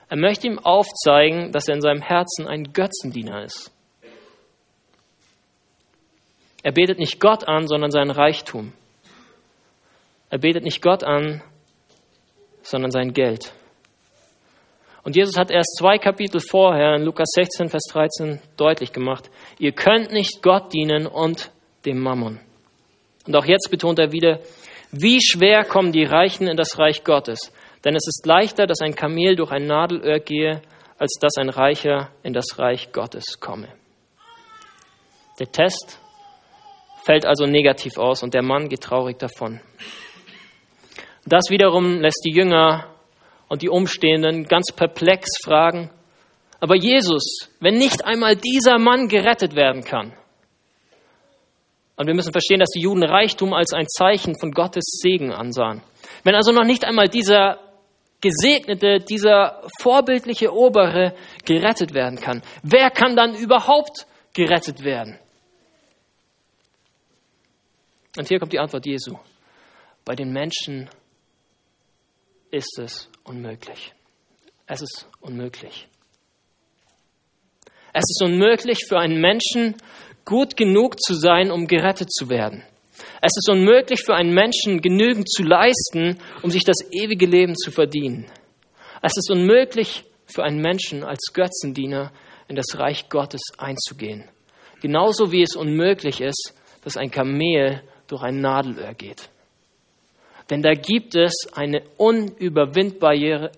Er 0.09 0.17
möchte 0.17 0.49
ihm 0.49 0.59
aufzeigen, 0.59 1.53
dass 1.53 1.69
er 1.69 1.77
in 1.77 1.83
seinem 1.83 2.03
Herzen 2.03 2.49
ein 2.49 2.73
Götzendiener 2.73 3.45
ist. 3.45 3.71
Er 6.65 6.73
betet 6.73 6.99
nicht 6.99 7.21
Gott 7.21 7.47
an, 7.47 7.69
sondern 7.69 7.93
seinen 7.93 8.11
Reichtum. 8.11 8.73
Er 10.37 10.41
betet 10.41 10.65
nicht 10.65 10.83
Gott 10.83 11.03
an, 11.03 11.43
sondern 12.61 12.91
sein 12.91 13.15
Geld. 13.15 13.55
Und 15.03 15.17
Jesus 15.17 15.39
hat 15.39 15.51
erst 15.51 15.79
zwei 15.79 15.97
Kapitel 15.97 16.43
vorher 16.47 16.95
in 16.95 17.05
Lukas 17.05 17.29
16, 17.35 17.71
Vers 17.71 17.85
13 17.91 18.43
deutlich 18.59 18.93
gemacht, 18.93 19.31
ihr 19.59 19.73
könnt 19.73 20.13
nicht 20.13 20.43
Gott 20.43 20.75
dienen 20.75 21.07
und 21.07 21.51
dem 21.87 22.01
Mammon. 22.01 22.39
Und 23.27 23.35
auch 23.35 23.47
jetzt 23.47 23.71
betont 23.71 23.99
er 23.99 24.13
wieder, 24.13 24.41
wie 24.93 25.23
schwer 25.23 25.65
kommen 25.65 25.91
die 25.91 26.05
Reichen 26.05 26.49
in 26.49 26.59
das 26.59 26.79
Reich 26.79 27.03
Gottes. 27.03 27.51
Denn 27.83 27.97
es 27.97 28.07
ist 28.07 28.27
leichter, 28.27 28.67
dass 28.67 28.83
ein 28.83 28.95
Kamel 28.95 29.37
durch 29.37 29.53
ein 29.53 29.67
Nadelöhr 29.67 30.21
gehe, 30.21 30.61
als 30.99 31.15
dass 31.19 31.39
ein 31.39 31.49
Reicher 31.49 32.11
in 32.23 32.35
das 32.35 32.59
Reich 32.59 32.93
Gottes 32.93 33.41
komme. 33.41 33.69
Der 35.41 35.51
Test 35.51 35.99
fällt 37.07 37.25
also 37.25 37.47
negativ 37.47 37.97
aus 37.97 38.23
und 38.23 38.35
der 38.35 38.43
Mann 38.43 38.69
geht 38.69 38.83
traurig 38.83 39.19
davon. 39.19 39.63
Das 41.27 41.51
wiederum 41.51 42.01
lässt 42.01 42.23
die 42.25 42.33
Jünger 42.33 42.87
und 43.49 43.63
die 43.63 43.69
Umstehenden 43.69 44.45
ganz 44.45 44.73
perplex 44.73 45.29
fragen, 45.45 45.91
aber 46.61 46.77
Jesus, 46.77 47.51
wenn 47.61 47.77
nicht 47.77 48.05
einmal 48.05 48.37
dieser 48.37 48.79
Mann 48.79 49.09
gerettet 49.09 49.55
werden 49.55 49.85
kann, 49.85 50.13
und 51.97 52.07
wir 52.07 52.15
müssen 52.15 52.33
verstehen, 52.33 52.61
dass 52.61 52.71
die 52.71 52.83
Juden 52.83 53.03
Reichtum 53.03 53.55
als 53.55 53.73
ein 53.73 53.87
Zeichen 53.89 54.39
von 54.39 54.51
Gottes 54.51 54.85
Segen 55.03 55.33
ansahen. 55.33 55.83
Wenn 56.25 56.35
also 56.35 56.53
noch 56.53 56.65
nicht 56.65 56.85
einmal 56.85 57.09
dieser 57.09 57.59
gesegnete, 58.21 58.99
dieser 58.99 59.63
vorbildliche 59.81 60.53
Obere 60.53 61.15
gerettet 61.47 61.95
werden 61.95 62.19
kann, 62.19 62.43
wer 62.63 62.91
kann 62.91 63.17
dann 63.17 63.35
überhaupt 63.35 64.07
gerettet 64.35 64.85
werden? 64.85 65.19
Und 68.19 68.29
hier 68.29 68.39
kommt 68.39 68.53
die 68.53 68.59
Antwort 68.59 68.85
Jesu. 68.85 69.17
Bei 70.05 70.15
den 70.15 70.33
Menschen 70.33 70.91
ist 72.57 72.79
es 72.79 73.11
unmöglich. 73.23 73.93
Es 74.67 74.81
ist 74.81 75.07
unmöglich. 75.21 75.89
Es 77.93 78.05
ist 78.09 78.23
unmöglich 78.23 78.79
für 78.89 78.99
einen 78.99 79.21
Menschen, 79.21 79.77
gut 80.25 80.57
genug 80.57 80.99
zu 80.99 81.15
sein, 81.15 81.51
um 81.51 81.67
gerettet 81.67 82.11
zu 82.13 82.29
werden. 82.29 82.63
Es 83.21 83.33
ist 83.37 83.49
unmöglich 83.51 84.03
für 84.05 84.15
einen 84.15 84.33
Menschen, 84.33 84.81
genügend 84.81 85.31
zu 85.31 85.43
leisten, 85.43 86.19
um 86.43 86.51
sich 86.51 86.65
das 86.65 86.77
ewige 86.91 87.27
Leben 87.27 87.55
zu 87.55 87.71
verdienen. 87.71 88.27
Es 89.03 89.13
ist 89.17 89.31
unmöglich 89.31 90.05
für 90.27 90.43
einen 90.43 90.61
Menschen, 90.61 91.05
als 91.05 91.33
Götzendiener 91.33 92.11
in 92.49 92.57
das 92.57 92.79
Reich 92.79 93.09
Gottes 93.11 93.43
einzugehen. 93.59 94.25
Genauso 94.81 95.31
wie 95.31 95.43
es 95.43 95.57
unmöglich 95.57 96.21
ist, 96.21 96.55
dass 96.83 96.97
ein 96.97 97.11
Kamel 97.11 97.83
durch 98.07 98.23
ein 98.23 98.41
Nadelöhr 98.41 98.95
geht. 98.95 99.29
Denn 100.51 100.63
da 100.63 100.75
gibt 100.75 101.17
es 101.17 101.49
eine 101.53 101.83
unüberwindbare, 101.97 103.51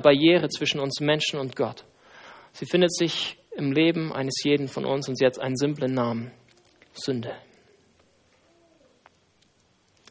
Barriere 0.00 0.48
zwischen 0.48 0.80
uns 0.80 1.00
Menschen 1.00 1.38
und 1.38 1.54
Gott. 1.54 1.84
Sie 2.52 2.66
findet 2.66 2.92
sich 2.92 3.38
im 3.56 3.70
Leben 3.72 4.12
eines 4.12 4.42
jeden 4.42 4.66
von 4.66 4.84
uns 4.84 5.08
und 5.08 5.16
sie 5.16 5.24
hat 5.24 5.38
einen 5.38 5.56
simplen 5.56 5.94
Namen. 5.94 6.32
Sünde. 6.92 7.32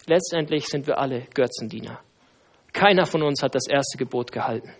Letztendlich 0.05 0.67
sind 0.67 0.87
wir 0.87 0.99
alle 0.99 1.25
Götzendiener. 1.33 1.99
Keiner 2.71 3.05
von 3.05 3.23
uns 3.23 3.43
hat 3.43 3.55
das 3.55 3.67
erste 3.69 3.97
Gebot 3.97 4.31
gehalten 4.31 4.73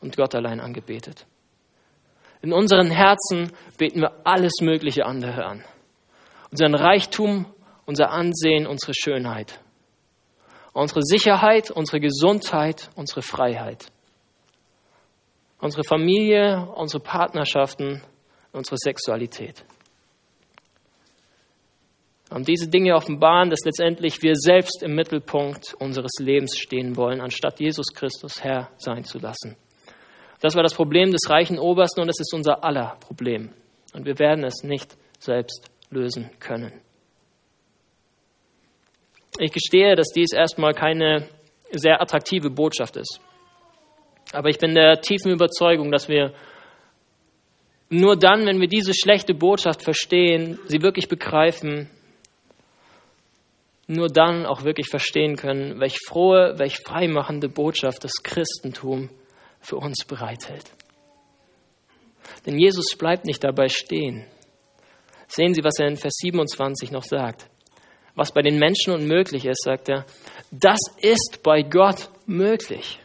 und 0.00 0.14
Gott 0.16 0.34
allein 0.34 0.60
angebetet. 0.60 1.24
In 2.42 2.52
unseren 2.52 2.90
Herzen 2.90 3.50
beten 3.78 4.02
wir 4.02 4.26
alles 4.26 4.60
mögliche 4.60 5.06
andere 5.06 5.46
an. 5.46 5.64
Unseren 6.50 6.74
Reichtum, 6.74 7.46
unser 7.86 8.10
Ansehen, 8.10 8.66
unsere 8.66 8.92
Schönheit 8.94 9.58
unsere 10.78 11.02
Sicherheit, 11.02 11.70
unsere 11.70 12.00
Gesundheit, 12.00 12.90
unsere 12.94 13.22
Freiheit. 13.22 13.90
unsere 15.60 15.82
Familie, 15.84 16.68
unsere 16.76 17.02
Partnerschaften, 17.02 18.02
unsere 18.52 18.76
Sexualität. 18.78 19.64
Und 22.30 22.46
diese 22.46 22.68
Dinge 22.68 22.94
offenbaren, 22.94 23.50
dass 23.50 23.64
letztendlich 23.64 24.22
wir 24.22 24.34
selbst 24.34 24.82
im 24.82 24.94
Mittelpunkt 24.94 25.74
unseres 25.74 26.12
Lebens 26.20 26.56
stehen 26.56 26.96
wollen, 26.96 27.20
anstatt 27.20 27.58
Jesus 27.58 27.86
Christus 27.94 28.44
Herr 28.44 28.70
sein 28.78 29.04
zu 29.04 29.18
lassen. 29.18 29.56
Das 30.40 30.54
war 30.54 30.62
das 30.62 30.74
Problem 30.74 31.10
des 31.10 31.28
reichen 31.28 31.58
Obersten 31.58 32.02
und 32.02 32.08
es 32.08 32.20
ist 32.20 32.32
unser 32.34 32.62
aller 32.62 32.96
Problem. 33.00 33.50
Und 33.94 34.04
wir 34.04 34.18
werden 34.18 34.44
es 34.44 34.62
nicht 34.62 34.96
selbst 35.18 35.70
lösen 35.90 36.30
können. 36.38 36.72
Ich 39.38 39.52
gestehe, 39.52 39.94
dass 39.94 40.08
dies 40.08 40.32
erstmal 40.32 40.72
keine 40.72 41.28
sehr 41.70 42.00
attraktive 42.00 42.50
Botschaft 42.50 42.96
ist. 42.96 43.20
Aber 44.32 44.48
ich 44.48 44.58
bin 44.58 44.74
der 44.74 45.00
tiefen 45.00 45.32
Überzeugung, 45.32 45.90
dass 45.90 46.08
wir 46.08 46.34
nur 47.90 48.16
dann, 48.16 48.46
wenn 48.46 48.60
wir 48.60 48.68
diese 48.68 48.92
schlechte 48.94 49.34
Botschaft 49.34 49.82
verstehen, 49.82 50.58
sie 50.66 50.82
wirklich 50.82 51.08
begreifen, 51.08 51.88
nur 53.86 54.08
dann 54.08 54.44
auch 54.44 54.64
wirklich 54.64 54.88
verstehen 54.88 55.36
können, 55.36 55.80
welch 55.80 55.98
frohe, 56.06 56.58
welch 56.58 56.76
freimachende 56.84 57.48
Botschaft 57.48 58.04
das 58.04 58.22
Christentum 58.22 59.08
für 59.60 59.76
uns 59.76 60.04
bereithält. 60.04 60.70
Denn 62.44 62.58
Jesus 62.58 62.94
bleibt 62.98 63.24
nicht 63.24 63.42
dabei 63.42 63.68
stehen. 63.68 64.26
Sehen 65.26 65.54
Sie, 65.54 65.64
was 65.64 65.78
er 65.78 65.88
in 65.88 65.96
Vers 65.96 66.16
27 66.18 66.90
noch 66.90 67.04
sagt. 67.04 67.48
Was 68.18 68.32
bei 68.32 68.42
den 68.42 68.58
Menschen 68.58 68.92
unmöglich 68.92 69.44
ist, 69.44 69.62
sagt 69.62 69.88
er, 69.88 70.04
das 70.50 70.80
ist 71.00 71.38
bei 71.44 71.62
Gott 71.62 72.10
möglich. 72.26 72.98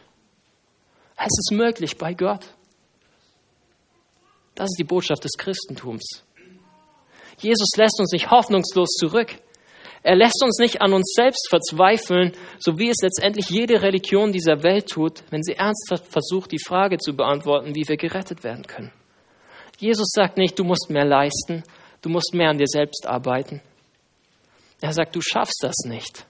Es 1.16 1.30
ist 1.38 1.52
möglich 1.52 1.98
bei 1.98 2.14
Gott. 2.14 2.48
Das 4.56 4.64
ist 4.64 4.76
die 4.76 4.82
Botschaft 4.82 5.22
des 5.22 5.34
Christentums. 5.38 6.24
Jesus 7.38 7.68
lässt 7.76 8.00
uns 8.00 8.10
nicht 8.10 8.32
hoffnungslos 8.32 8.88
zurück. 8.98 9.36
Er 10.02 10.16
lässt 10.16 10.42
uns 10.42 10.58
nicht 10.58 10.82
an 10.82 10.92
uns 10.92 11.12
selbst 11.14 11.46
verzweifeln, 11.48 12.32
so 12.58 12.76
wie 12.80 12.88
es 12.88 12.96
letztendlich 13.00 13.48
jede 13.50 13.82
Religion 13.82 14.32
dieser 14.32 14.64
Welt 14.64 14.88
tut, 14.88 15.22
wenn 15.30 15.44
sie 15.44 15.54
ernsthaft 15.54 16.08
versucht, 16.08 16.50
die 16.50 16.58
Frage 16.58 16.98
zu 16.98 17.14
beantworten, 17.14 17.76
wie 17.76 17.86
wir 17.86 17.96
gerettet 17.96 18.42
werden 18.42 18.66
können. 18.66 18.90
Jesus 19.78 20.08
sagt 20.10 20.38
nicht, 20.38 20.58
du 20.58 20.64
musst 20.64 20.90
mehr 20.90 21.04
leisten, 21.04 21.62
du 22.02 22.08
musst 22.08 22.34
mehr 22.34 22.50
an 22.50 22.58
dir 22.58 22.66
selbst 22.66 23.06
arbeiten. 23.06 23.62
Er 24.84 24.92
sagt, 24.92 25.16
du 25.16 25.22
schaffst 25.22 25.60
das 25.62 25.76
nicht. 25.86 26.26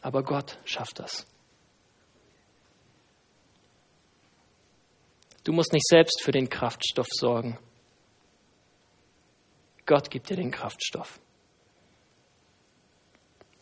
Aber 0.00 0.22
Gott 0.22 0.58
schafft 0.64 1.00
das. 1.00 1.26
Du 5.44 5.52
musst 5.52 5.74
nicht 5.74 5.86
selbst 5.86 6.22
für 6.22 6.32
den 6.32 6.48
Kraftstoff 6.48 7.08
sorgen. 7.10 7.58
Gott 9.84 10.10
gibt 10.10 10.30
dir 10.30 10.36
den 10.36 10.50
Kraftstoff. 10.50 11.20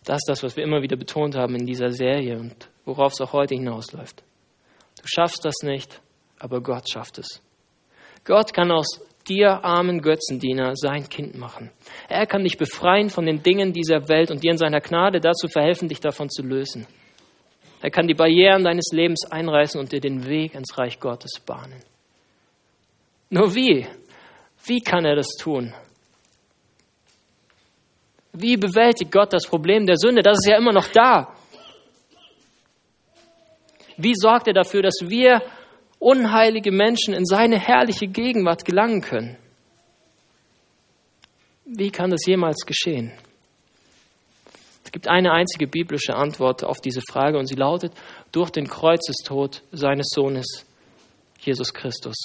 Das 0.05 0.19
ist 0.19 0.29
das, 0.29 0.45
was 0.45 0.57
wir 0.57 0.63
immer 0.63 0.83
wieder 0.83 0.97
betont 0.97 1.35
haben 1.35 1.57
in 1.57 1.67
dieser 1.67 1.91
Serie 1.91 2.39
und 2.39 2.71
worauf 2.85 3.13
es 3.13 3.21
auch 3.21 3.33
heute 3.33 3.57
hinausläuft. 3.57 4.23
Du 5.01 5.03
schaffst 5.07 5.45
das 5.45 5.57
nicht, 5.65 6.01
aber 6.39 6.61
Gott 6.61 6.89
schafft 6.89 7.19
es. 7.19 7.43
Gott 8.23 8.55
kann 8.55 8.71
aus 8.71 9.01
dir, 9.33 9.65
armen 9.65 10.01
Götzendiener, 10.01 10.77
sein 10.77 11.09
Kind 11.09 11.37
machen. 11.37 11.71
Er 12.09 12.27
kann 12.27 12.45
dich 12.45 12.59
befreien 12.59 13.09
von 13.11 13.27
den 13.27 13.43
Dingen 13.43 13.73
dieser 13.73 14.09
Welt 14.09 14.31
und 14.31 14.43
dir 14.43 14.53
in 14.53 14.59
seiner 14.59 14.81
Gnade 14.81 15.21
dazu 15.21 15.49
verhelfen, 15.49 15.89
dich 15.89 16.01
davon 16.01 16.29
zu 16.29 16.43
lösen. 16.43 16.87
Er 17.81 17.91
kann 17.91 18.07
die 18.07 18.15
Barrieren 18.15 18.63
deines 18.63 18.93
Lebens 18.93 19.25
einreißen 19.31 19.81
und 19.81 19.93
dir 19.93 20.01
den 20.01 20.27
Weg 20.27 20.55
ins 20.55 20.79
Reich 20.79 21.01
Gottes 21.01 21.41
bahnen. 21.41 21.83
Nur 23.31 23.55
wie? 23.55 23.87
Wie 24.65 24.81
kann 24.81 25.05
er 25.05 25.17
das 25.17 25.31
tun? 25.41 25.73
Wie 28.33 28.57
bewältigt 28.57 29.11
Gott 29.11 29.33
das 29.33 29.47
Problem 29.47 29.87
der 29.87 29.97
Sünde? 29.97 30.23
Das 30.23 30.39
ist 30.39 30.49
ja 30.49 30.57
immer 30.57 30.73
noch 30.73 30.89
da. 30.89 31.35
Wie 33.97 34.15
sorgt 34.15 34.49
er 34.49 34.55
dafür, 34.55 34.83
dass 34.83 34.99
wir 35.03 35.43
unheilige 36.03 36.73
Menschen 36.73 37.15
in 37.15 37.25
seine 37.25 37.59
herrliche 37.59 38.09
Gegenwart 38.09 38.65
gelangen 38.65 39.01
können? 39.03 39.39
Wie 41.65 41.91
kann 41.91 42.11
das 42.11 42.27
jemals 42.27 42.67
geschehen? 42.67 43.13
Es 44.85 44.91
gibt 44.91 45.09
eine 45.09 45.33
einzige 45.33 45.69
biblische 45.69 46.15
Antwort 46.15 46.65
auf 46.65 46.81
diese 46.81 47.01
Frage 47.09 47.39
und 47.39 47.47
sie 47.47 47.55
lautet 47.55 47.93
durch 48.33 48.51
den 48.51 48.67
Kreuzestod 48.67 49.63
seines 49.71 50.09
Sohnes 50.13 50.67
Jesus 51.39 51.73
Christus. 51.73 52.17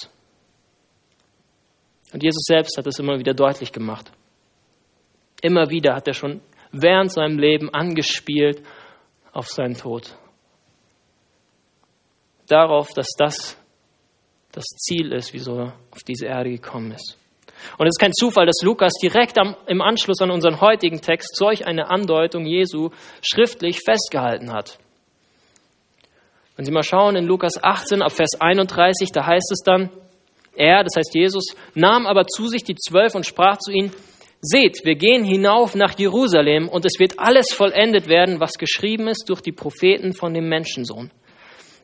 Und 2.12 2.22
Jesus 2.22 2.42
selbst 2.46 2.76
hat 2.76 2.86
es 2.86 2.98
immer 2.98 3.18
wieder 3.18 3.32
deutlich 3.32 3.70
gemacht. 3.70 4.10
Immer 5.40 5.70
wieder 5.70 5.94
hat 5.94 6.08
er 6.08 6.14
schon 6.14 6.40
während 6.72 7.12
seinem 7.12 7.38
Leben 7.38 7.72
angespielt 7.72 8.62
auf 9.32 9.46
seinen 9.46 9.76
Tod. 9.76 10.16
Darauf, 12.48 12.92
dass 12.92 13.08
das 13.16 13.56
das 14.58 14.76
Ziel 14.76 15.12
ist, 15.12 15.32
wieso 15.32 15.56
er 15.56 15.72
auf 15.92 16.02
diese 16.02 16.26
Erde 16.26 16.50
gekommen 16.50 16.90
ist. 16.90 17.16
Und 17.76 17.86
es 17.86 17.92
ist 17.96 18.00
kein 18.00 18.12
Zufall, 18.12 18.46
dass 18.46 18.60
Lukas 18.62 18.92
direkt 19.00 19.38
am, 19.38 19.56
im 19.66 19.80
Anschluss 19.80 20.20
an 20.20 20.30
unseren 20.30 20.60
heutigen 20.60 21.00
Text 21.00 21.36
solch 21.36 21.66
eine 21.66 21.90
Andeutung 21.90 22.44
Jesu 22.44 22.90
schriftlich 23.22 23.80
festgehalten 23.84 24.52
hat. 24.52 24.78
Wenn 26.56 26.64
Sie 26.64 26.72
mal 26.72 26.82
schauen 26.82 27.14
in 27.14 27.24
Lukas 27.24 27.62
18 27.62 28.02
ab 28.02 28.10
Vers 28.12 28.40
31, 28.40 29.12
da 29.12 29.26
heißt 29.26 29.52
es 29.52 29.62
dann, 29.64 29.90
er, 30.56 30.82
das 30.82 30.96
heißt 30.96 31.14
Jesus, 31.14 31.54
nahm 31.74 32.06
aber 32.06 32.26
zu 32.26 32.48
sich 32.48 32.64
die 32.64 32.74
Zwölf 32.74 33.14
und 33.14 33.26
sprach 33.26 33.58
zu 33.58 33.70
ihnen, 33.70 33.92
Seht, 34.40 34.84
wir 34.84 34.94
gehen 34.94 35.24
hinauf 35.24 35.74
nach 35.74 35.98
Jerusalem 35.98 36.68
und 36.68 36.84
es 36.84 37.00
wird 37.00 37.18
alles 37.18 37.52
vollendet 37.52 38.08
werden, 38.08 38.38
was 38.38 38.52
geschrieben 38.52 39.08
ist 39.08 39.28
durch 39.28 39.40
die 39.40 39.50
Propheten 39.50 40.14
von 40.14 40.32
dem 40.32 40.48
Menschensohn. 40.48 41.10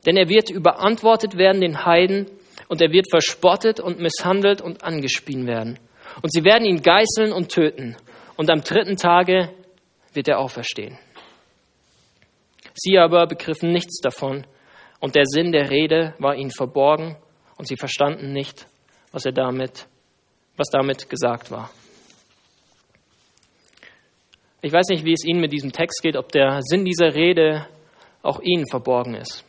Denn 0.07 0.17
er 0.17 0.29
wird 0.29 0.51
überantwortet 0.51 1.37
werden 1.37 1.61
den 1.61 1.85
Heiden 1.85 2.27
und 2.69 2.81
er 2.81 2.91
wird 2.91 3.07
verspottet 3.11 3.81
und 3.81 4.01
misshandelt 4.01 4.61
und 4.61 4.83
angespien 4.83 5.47
werden. 5.47 5.79
Und 6.23 6.33
sie 6.33 6.45
werden 6.45 6.65
ihn 6.65 6.83
geißeln 6.83 7.33
und 7.33 7.51
töten. 7.51 7.97
Und 8.37 8.51
am 8.51 8.63
dritten 8.63 8.97
Tage 8.97 9.51
wird 10.13 10.29
er 10.29 10.39
auferstehen. 10.39 10.99
Sie 12.75 12.99
aber 12.99 13.27
begriffen 13.27 13.73
nichts 13.73 14.01
davon 14.01 14.47
und 14.99 15.15
der 15.15 15.27
Sinn 15.27 15.53
der 15.53 15.71
Rede 15.71 16.15
war 16.19 16.35
ihnen 16.35 16.51
verborgen 16.51 17.17
und 17.57 17.69
sie 17.69 17.77
verstanden 17.77 18.33
nicht, 18.33 18.67
was 19.13 19.25
er 19.25 19.33
damit, 19.33 19.87
was 20.57 20.69
damit 20.71 21.09
gesagt 21.09 21.51
war. 21.51 21.71
Ich 24.65 24.73
weiß 24.73 24.89
nicht, 24.89 25.05
wie 25.05 25.13
es 25.13 25.27
Ihnen 25.27 25.43
mit 25.43 25.53
diesem 25.53 25.73
Text 25.73 26.01
geht, 26.03 26.17
ob 26.17 26.33
der 26.33 26.63
Sinn 26.63 26.87
dieser 26.87 27.15
Rede 27.15 27.67
auch 28.23 28.41
Ihnen 28.41 28.67
verborgen 28.67 29.15
ist. 29.15 29.45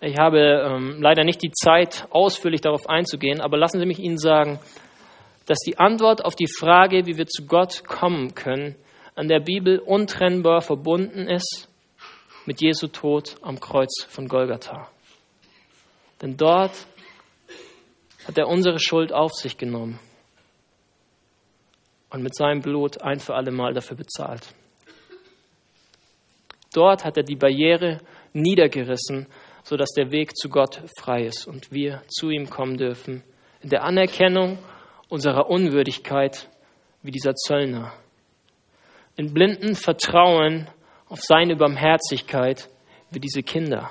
Ich 0.00 0.18
habe 0.18 0.38
ähm, 0.38 1.00
leider 1.00 1.24
nicht 1.24 1.42
die 1.42 1.52
Zeit, 1.52 2.06
ausführlich 2.10 2.60
darauf 2.60 2.86
einzugehen, 2.86 3.40
aber 3.40 3.56
lassen 3.56 3.80
Sie 3.80 3.86
mich 3.86 3.98
Ihnen 3.98 4.18
sagen, 4.18 4.58
dass 5.46 5.58
die 5.60 5.78
Antwort 5.78 6.24
auf 6.24 6.34
die 6.34 6.48
Frage, 6.48 7.06
wie 7.06 7.16
wir 7.16 7.26
zu 7.26 7.46
Gott 7.46 7.84
kommen 7.86 8.34
können, 8.34 8.76
an 9.14 9.28
der 9.28 9.40
Bibel 9.40 9.78
untrennbar 9.78 10.60
verbunden 10.60 11.28
ist 11.28 11.68
mit 12.44 12.60
Jesu 12.60 12.88
Tod 12.88 13.36
am 13.40 13.58
Kreuz 13.58 14.04
von 14.08 14.28
Golgatha. 14.28 14.90
Denn 16.20 16.36
dort 16.36 16.86
hat 18.26 18.36
er 18.36 18.48
unsere 18.48 18.78
Schuld 18.78 19.12
auf 19.12 19.32
sich 19.32 19.56
genommen 19.56 19.98
und 22.10 22.22
mit 22.22 22.36
seinem 22.36 22.60
Blut 22.60 23.02
ein 23.02 23.20
für 23.20 23.34
alle 23.34 23.50
Mal 23.50 23.72
dafür 23.72 23.96
bezahlt. 23.96 24.54
Dort 26.74 27.04
hat 27.04 27.16
er 27.16 27.22
die 27.22 27.36
Barriere 27.36 28.00
niedergerissen, 28.34 29.26
sodass 29.66 29.90
der 29.90 30.12
Weg 30.12 30.36
zu 30.36 30.48
Gott 30.48 30.80
frei 30.96 31.24
ist 31.24 31.44
und 31.44 31.72
wir 31.72 32.02
zu 32.06 32.30
ihm 32.30 32.48
kommen 32.48 32.76
dürfen, 32.76 33.24
in 33.62 33.68
der 33.68 33.82
Anerkennung 33.82 34.58
unserer 35.08 35.50
Unwürdigkeit 35.50 36.48
wie 37.02 37.10
dieser 37.10 37.34
Zöllner, 37.34 37.92
in 39.16 39.34
blinden 39.34 39.74
Vertrauen 39.74 40.68
auf 41.08 41.20
seine 41.20 41.56
Barmherzigkeit 41.56 42.68
wie 43.10 43.18
diese 43.18 43.42
Kinder 43.42 43.90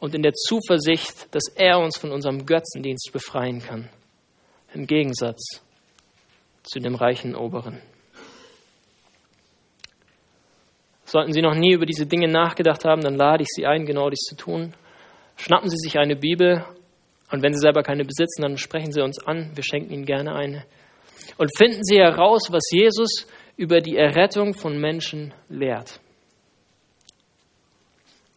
und 0.00 0.14
in 0.14 0.22
der 0.22 0.32
Zuversicht, 0.32 1.34
dass 1.34 1.48
er 1.48 1.78
uns 1.78 1.98
von 1.98 2.10
unserem 2.10 2.46
Götzendienst 2.46 3.10
befreien 3.12 3.60
kann. 3.60 3.90
Im 4.72 4.86
Gegensatz 4.86 5.60
zu 6.62 6.80
dem 6.80 6.94
reichen 6.94 7.36
Oberen. 7.36 7.82
Sollten 11.04 11.32
Sie 11.32 11.42
noch 11.42 11.54
nie 11.54 11.72
über 11.72 11.86
diese 11.86 12.06
Dinge 12.06 12.28
nachgedacht 12.28 12.84
haben, 12.84 13.02
dann 13.02 13.16
lade 13.16 13.42
ich 13.42 13.48
Sie 13.50 13.66
ein, 13.66 13.84
genau 13.84 14.08
dies 14.08 14.20
zu 14.20 14.36
tun. 14.36 14.74
Schnappen 15.36 15.68
Sie 15.68 15.76
sich 15.76 15.98
eine 15.98 16.16
Bibel 16.16 16.64
und 17.30 17.42
wenn 17.42 17.54
Sie 17.54 17.60
selber 17.60 17.82
keine 17.82 18.04
besitzen, 18.04 18.42
dann 18.42 18.56
sprechen 18.58 18.92
Sie 18.92 19.02
uns 19.02 19.18
an. 19.24 19.50
Wir 19.54 19.64
schenken 19.64 19.92
Ihnen 19.92 20.04
gerne 20.04 20.34
eine. 20.34 20.64
Und 21.38 21.50
finden 21.56 21.82
Sie 21.82 21.98
heraus, 21.98 22.48
was 22.50 22.62
Jesus 22.70 23.26
über 23.56 23.80
die 23.80 23.96
Errettung 23.96 24.54
von 24.54 24.78
Menschen 24.78 25.34
lehrt. 25.48 26.00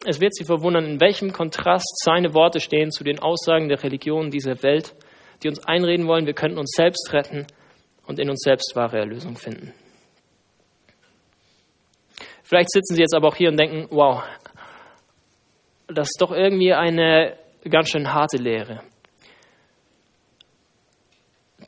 es 0.05 0.21
wird 0.21 0.35
Sie 0.35 0.43
verwundern, 0.43 0.85
in 0.85 1.01
welchem 1.01 1.33
Kontrast 1.33 2.03
seine 2.03 2.33
Worte 2.33 2.59
stehen 2.59 2.91
zu 2.91 3.03
den 3.03 3.19
Aussagen 3.19 3.69
der 3.69 3.83
Religionen 3.83 4.29
dieser 4.29 4.61
Welt, 4.63 4.93
die 5.43 5.49
uns 5.49 5.65
einreden 5.65 6.07
wollen, 6.07 6.25
wir 6.25 6.33
könnten 6.33 6.57
uns 6.57 6.71
selbst 6.75 7.11
retten 7.11 7.47
und 8.05 8.19
in 8.19 8.29
uns 8.29 8.41
selbst 8.43 8.75
wahre 8.75 8.99
Erlösung 8.99 9.35
finden. 9.35 9.73
Vielleicht 12.45 12.69
sitzen 12.69 12.93
Sie 12.93 13.01
jetzt 13.01 13.15
aber 13.15 13.27
auch 13.27 13.35
hier 13.35 13.49
und 13.49 13.57
denken, 13.57 13.87
wow, 13.89 14.23
das 15.87 16.09
ist 16.09 16.21
doch 16.21 16.31
irgendwie 16.31 16.73
eine 16.73 17.37
ganz 17.67 17.89
schön 17.89 18.13
harte 18.13 18.37
Lehre, 18.37 18.81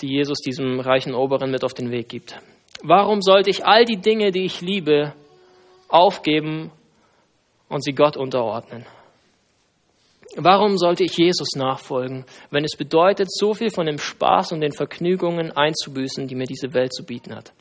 die 0.02 0.08
Jesus 0.08 0.38
diesem 0.38 0.80
reichen 0.80 1.16
Oberen 1.16 1.50
mit 1.50 1.64
auf 1.64 1.74
den 1.74 1.90
Weg 1.90 2.10
gibt. 2.10 2.40
Warum 2.84 3.24
sollte 3.24 3.50
ich 3.50 3.66
all 3.66 3.86
die 3.86 3.98
Dinge, 3.98 4.30
die 4.30 4.46
ich 4.46 4.62
liebe, 4.62 5.14
aufgeben 5.88 6.72
und 7.70 7.84
sie 7.84 7.94
Gott 7.94 8.16
unterordnen? 8.16 8.86
Warum 10.36 10.78
sollte 10.78 11.06
ich 11.06 11.18
Jesus 11.18 11.56
nachfolgen, 11.56 12.26
wenn 12.52 12.64
es 12.64 12.78
bedeutet, 12.78 13.30
so 13.32 13.56
viel 13.56 13.72
von 13.72 13.88
dem 13.88 13.98
Spaß 13.98 14.52
und 14.52 14.62
den 14.62 14.74
Vergnügungen 14.74 15.52
einzubüßen, 15.52 16.28
die 16.28 16.36
mir 16.36 16.46
diese 16.46 16.76
Welt 16.76 16.94
zu 16.94 17.04
bieten 17.04 17.36
hat? 17.36 17.52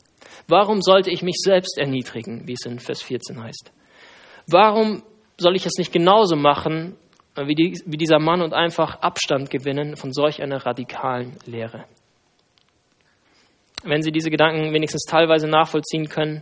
Warum 0.47 0.81
sollte 0.81 1.09
ich 1.09 1.21
mich 1.21 1.37
selbst 1.37 1.77
erniedrigen, 1.77 2.47
wie 2.47 2.53
es 2.53 2.65
in 2.65 2.79
Vers 2.79 3.01
14 3.01 3.41
heißt? 3.41 3.71
Warum 4.47 5.03
soll 5.37 5.55
ich 5.55 5.65
es 5.65 5.77
nicht 5.77 5.91
genauso 5.91 6.35
machen 6.35 6.95
wie, 7.35 7.55
die, 7.55 7.81
wie 7.85 7.97
dieser 7.97 8.19
Mann 8.19 8.41
und 8.41 8.53
einfach 8.53 9.01
Abstand 9.01 9.49
gewinnen 9.49 9.95
von 9.95 10.11
solch 10.11 10.41
einer 10.41 10.65
radikalen 10.65 11.37
Lehre? 11.45 11.85
Wenn 13.83 14.01
Sie 14.01 14.11
diese 14.11 14.31
Gedanken 14.31 14.73
wenigstens 14.73 15.03
teilweise 15.03 15.47
nachvollziehen 15.47 16.09
können, 16.09 16.41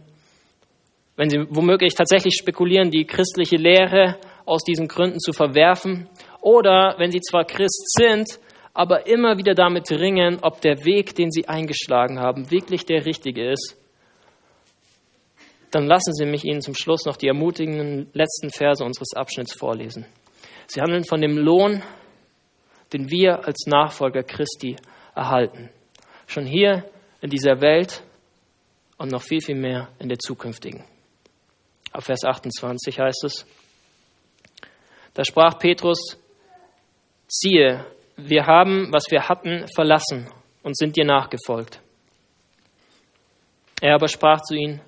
wenn 1.18 1.30
Sie 1.30 1.46
womöglich 1.50 1.96
tatsächlich 1.96 2.36
spekulieren, 2.38 2.92
die 2.92 3.06
christliche 3.06 3.58
Lehre 3.58 4.18
aus 4.46 4.64
diesen 4.64 4.88
Gründen 4.88 5.20
zu 5.20 5.34
verwerfen, 5.34 6.08
oder 6.42 6.96
wenn 6.98 7.12
Sie 7.12 7.22
zwar 7.22 7.46
Christ 7.46 7.94
sind, 7.98 8.40
aber 8.76 9.08
immer 9.08 9.38
wieder 9.38 9.56
damit 9.56 9.90
ringen, 9.90 10.40
ob 10.42 10.60
der 10.60 10.84
Weg, 10.84 11.16
den 11.16 11.32
Sie 11.32 11.48
eingeschlagen 11.48 12.20
haben, 12.20 12.52
wirklich 12.52 12.86
der 12.86 13.06
richtige 13.06 13.50
ist, 13.50 13.78
dann 15.72 15.88
lassen 15.88 16.14
Sie 16.14 16.26
mich 16.26 16.44
Ihnen 16.44 16.62
zum 16.62 16.76
Schluss 16.76 17.06
noch 17.06 17.16
die 17.16 17.28
ermutigenden 17.28 18.10
letzten 18.14 18.50
Verse 18.50 18.84
unseres 18.84 19.14
Abschnitts 19.16 19.58
vorlesen. 19.58 20.06
Sie 20.68 20.82
handeln 20.82 21.06
von 21.06 21.22
dem 21.22 21.38
Lohn, 21.38 21.84
den 22.92 23.10
wir 23.10 23.46
als 23.46 23.66
Nachfolger 23.66 24.24
Christi 24.24 24.76
erhalten. 25.16 25.70
Schon 26.28 26.46
hier 26.46 26.84
in 27.22 27.30
dieser 27.30 27.62
Welt 27.62 28.04
und 28.98 29.10
noch 29.10 29.22
viel, 29.22 29.40
viel 29.40 29.56
mehr 29.56 29.88
in 30.00 30.10
der 30.10 30.20
zukünftigen. 30.20 30.84
Auf 31.94 32.04
Vers 32.04 32.26
28 32.26 33.00
heißt 33.00 33.24
es, 33.24 33.46
da 35.14 35.24
sprach 35.24 35.60
Petrus, 35.60 36.18
siehe, 37.28 37.86
wir 38.18 38.46
haben, 38.46 38.92
was 38.92 39.06
wir 39.10 39.28
hatten, 39.28 39.66
verlassen 39.74 40.30
und 40.64 40.78
sind 40.78 40.96
dir 40.96 41.06
nachgefolgt. 41.06 41.82
Er 43.82 43.96
aber 43.96 44.08
sprach 44.08 44.42
zu 44.42 44.56
ihnen, 44.56 44.82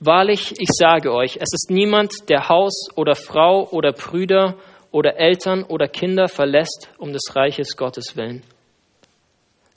Wahrlich, 0.00 0.52
ich 0.60 0.68
sage 0.70 1.12
euch, 1.12 1.36
es 1.36 1.52
ist 1.52 1.70
niemand, 1.70 2.28
der 2.28 2.48
Haus 2.48 2.88
oder 2.94 3.16
Frau 3.16 3.68
oder 3.70 3.92
Brüder 3.92 4.56
oder 4.92 5.16
Eltern 5.16 5.64
oder 5.64 5.88
Kinder 5.88 6.28
verlässt 6.28 6.88
um 6.98 7.12
des 7.12 7.34
Reiches 7.34 7.76
Gottes 7.76 8.16
willen, 8.16 8.44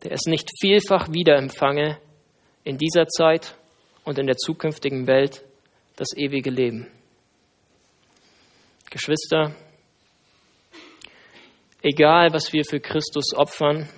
der 0.04 0.12
es 0.12 0.26
nicht 0.28 0.48
vielfach 0.60 1.12
wiederempfange 1.12 1.98
in 2.64 2.78
dieser 2.78 3.08
Zeit 3.08 3.56
und 4.04 4.20
in 4.20 4.28
der 4.28 4.38
zukünftigen 4.38 5.08
Welt 5.08 5.44
das 5.96 6.10
ewige 6.16 6.52
Leben. 6.52 6.88
Geschwister, 8.92 9.56
egal 11.82 12.34
was 12.34 12.54
wir 12.54 12.64
für 12.64 12.80
Christus 12.80 13.34
opfern, 13.36 13.90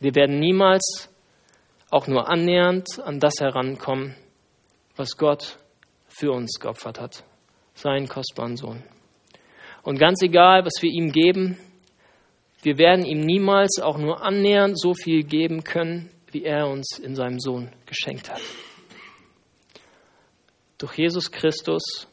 wir 0.00 0.14
werden 0.14 0.38
niemals 0.38 1.08
auch 1.90 2.06
nur 2.06 2.28
annähernd 2.28 3.00
an 3.04 3.20
das 3.20 3.34
herankommen, 3.40 4.16
was 4.96 5.16
Gott 5.16 5.58
für 6.08 6.32
uns 6.32 6.58
geopfert 6.60 7.00
hat, 7.00 7.24
seinen 7.74 8.08
kostbaren 8.08 8.56
Sohn. 8.56 8.82
Und 9.82 9.98
ganz 9.98 10.22
egal, 10.22 10.64
was 10.64 10.74
wir 10.80 10.90
ihm 10.90 11.12
geben, 11.12 11.58
wir 12.62 12.78
werden 12.78 13.04
ihm 13.04 13.20
niemals 13.20 13.78
auch 13.80 13.98
nur 13.98 14.22
annähernd 14.22 14.80
so 14.80 14.94
viel 14.94 15.22
geben 15.22 15.64
können, 15.64 16.10
wie 16.32 16.44
er 16.44 16.66
uns 16.66 16.98
in 16.98 17.14
seinem 17.14 17.38
Sohn 17.38 17.70
geschenkt 17.86 18.30
hat. 18.30 18.40
Durch 20.78 20.98
Jesus 20.98 21.30
Christus 21.30 22.08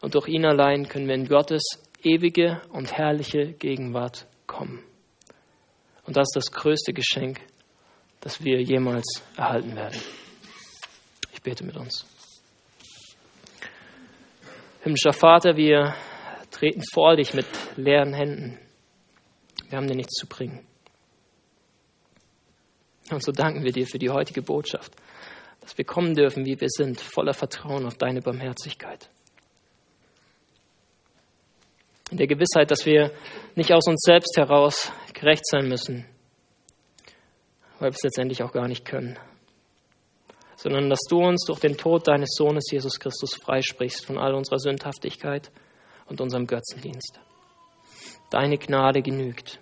und 0.00 0.14
durch 0.14 0.28
ihn 0.28 0.44
allein 0.44 0.88
können 0.88 1.08
wir 1.08 1.14
in 1.14 1.26
Gottes 1.26 1.62
ewige 2.04 2.60
und 2.70 2.92
herrliche 2.92 3.52
Gegenwart 3.52 4.26
kommen. 4.46 4.82
Und 6.04 6.16
das 6.16 6.28
ist 6.28 6.36
das 6.36 6.52
größte 6.52 6.92
Geschenk, 6.92 7.40
das 8.20 8.42
wir 8.42 8.60
jemals 8.60 9.22
erhalten 9.36 9.76
werden. 9.76 10.00
Ich 11.32 11.42
bete 11.42 11.64
mit 11.64 11.76
uns. 11.76 12.06
Himmlischer 14.82 15.12
Vater, 15.12 15.56
wir 15.56 15.94
treten 16.50 16.82
vor 16.92 17.16
dich 17.16 17.34
mit 17.34 17.46
leeren 17.76 18.12
Händen. 18.12 18.58
Wir 19.68 19.78
haben 19.78 19.86
dir 19.86 19.96
nichts 19.96 20.14
zu 20.14 20.26
bringen. 20.26 20.66
Und 23.10 23.22
so 23.22 23.32
danken 23.32 23.64
wir 23.64 23.72
dir 23.72 23.86
für 23.86 23.98
die 23.98 24.10
heutige 24.10 24.42
Botschaft, 24.42 24.92
dass 25.60 25.76
wir 25.78 25.84
kommen 25.84 26.14
dürfen, 26.14 26.44
wie 26.46 26.60
wir 26.60 26.68
sind, 26.68 27.00
voller 27.00 27.34
Vertrauen 27.34 27.86
auf 27.86 27.96
deine 27.96 28.22
Barmherzigkeit. 28.22 29.08
In 32.12 32.18
der 32.18 32.26
Gewissheit, 32.26 32.70
dass 32.70 32.84
wir 32.84 33.10
nicht 33.54 33.72
aus 33.72 33.86
uns 33.88 34.02
selbst 34.02 34.36
heraus 34.36 34.92
gerecht 35.14 35.46
sein 35.46 35.66
müssen, 35.66 36.04
weil 37.78 37.88
wir 37.88 37.94
es 37.94 38.02
letztendlich 38.02 38.42
auch 38.42 38.52
gar 38.52 38.68
nicht 38.68 38.84
können, 38.84 39.18
sondern 40.56 40.90
dass 40.90 41.00
du 41.08 41.24
uns 41.24 41.46
durch 41.46 41.60
den 41.60 41.78
Tod 41.78 42.06
deines 42.08 42.34
Sohnes 42.36 42.64
Jesus 42.70 43.00
Christus 43.00 43.34
freisprichst 43.42 44.04
von 44.04 44.18
all 44.18 44.34
unserer 44.34 44.58
Sündhaftigkeit 44.58 45.50
und 46.04 46.20
unserem 46.20 46.46
Götzendienst. 46.46 47.18
Deine 48.30 48.58
Gnade 48.58 49.00
genügt. 49.00 49.58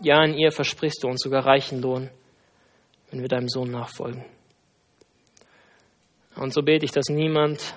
Ja, 0.00 0.22
in 0.22 0.34
ihr 0.34 0.52
versprichst 0.52 1.02
du 1.02 1.08
uns 1.08 1.20
sogar 1.20 1.46
reichen 1.46 1.82
Lohn, 1.82 2.10
wenn 3.10 3.22
wir 3.22 3.28
deinem 3.28 3.48
Sohn 3.48 3.72
nachfolgen. 3.72 4.24
Und 6.36 6.54
so 6.54 6.62
bete 6.62 6.84
ich, 6.84 6.92
dass 6.92 7.08
niemand 7.08 7.74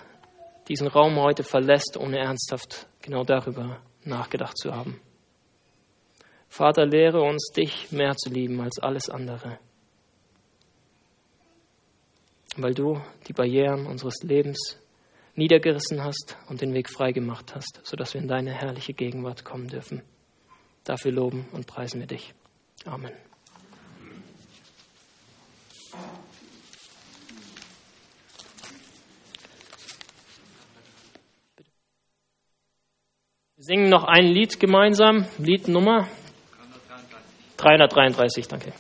diesen 0.70 0.88
Raum 0.88 1.18
heute 1.18 1.44
verlässt, 1.44 1.98
ohne 1.98 2.20
ernsthaft 2.20 2.88
genau 3.02 3.24
darüber 3.24 3.82
nachgedacht 4.06 4.58
zu 4.58 4.74
haben. 4.74 5.02
Vater, 6.48 6.86
lehre 6.86 7.22
uns, 7.22 7.52
dich 7.56 7.92
mehr 7.92 8.16
zu 8.16 8.30
lieben 8.30 8.62
als 8.62 8.80
alles 8.80 9.10
andere 9.10 9.60
weil 12.62 12.74
du 12.74 13.02
die 13.28 13.34
Barrieren 13.34 13.86
unseres 13.86 14.16
Lebens 14.24 14.78
niedergerissen 15.36 16.04
hast 16.04 16.38
und 16.48 16.62
den 16.62 16.74
Weg 16.74 16.90
frei 16.90 17.12
gemacht 17.12 17.56
hast, 17.56 17.80
sodass 17.84 18.14
wir 18.14 18.22
in 18.22 18.28
deine 18.28 18.52
herrliche 18.52 18.94
Gegenwart 18.94 19.46
kommen 19.46 19.68
dürfen. 19.68 20.02
Dafür 20.84 21.12
loben 21.12 21.48
und 21.52 21.68
preisen 21.68 22.00
wir 22.00 22.08
dich. 22.08 22.34
Amen. 22.86 23.14
Wir 33.60 33.66
singen 33.66 33.90
noch 33.90 34.06
ein 34.06 34.24
Lied 34.24 34.58
gemeinsam, 34.58 35.26
Lied 35.38 35.68
Nummer 35.68 36.08
333, 37.58 38.48
danke. 38.48 38.72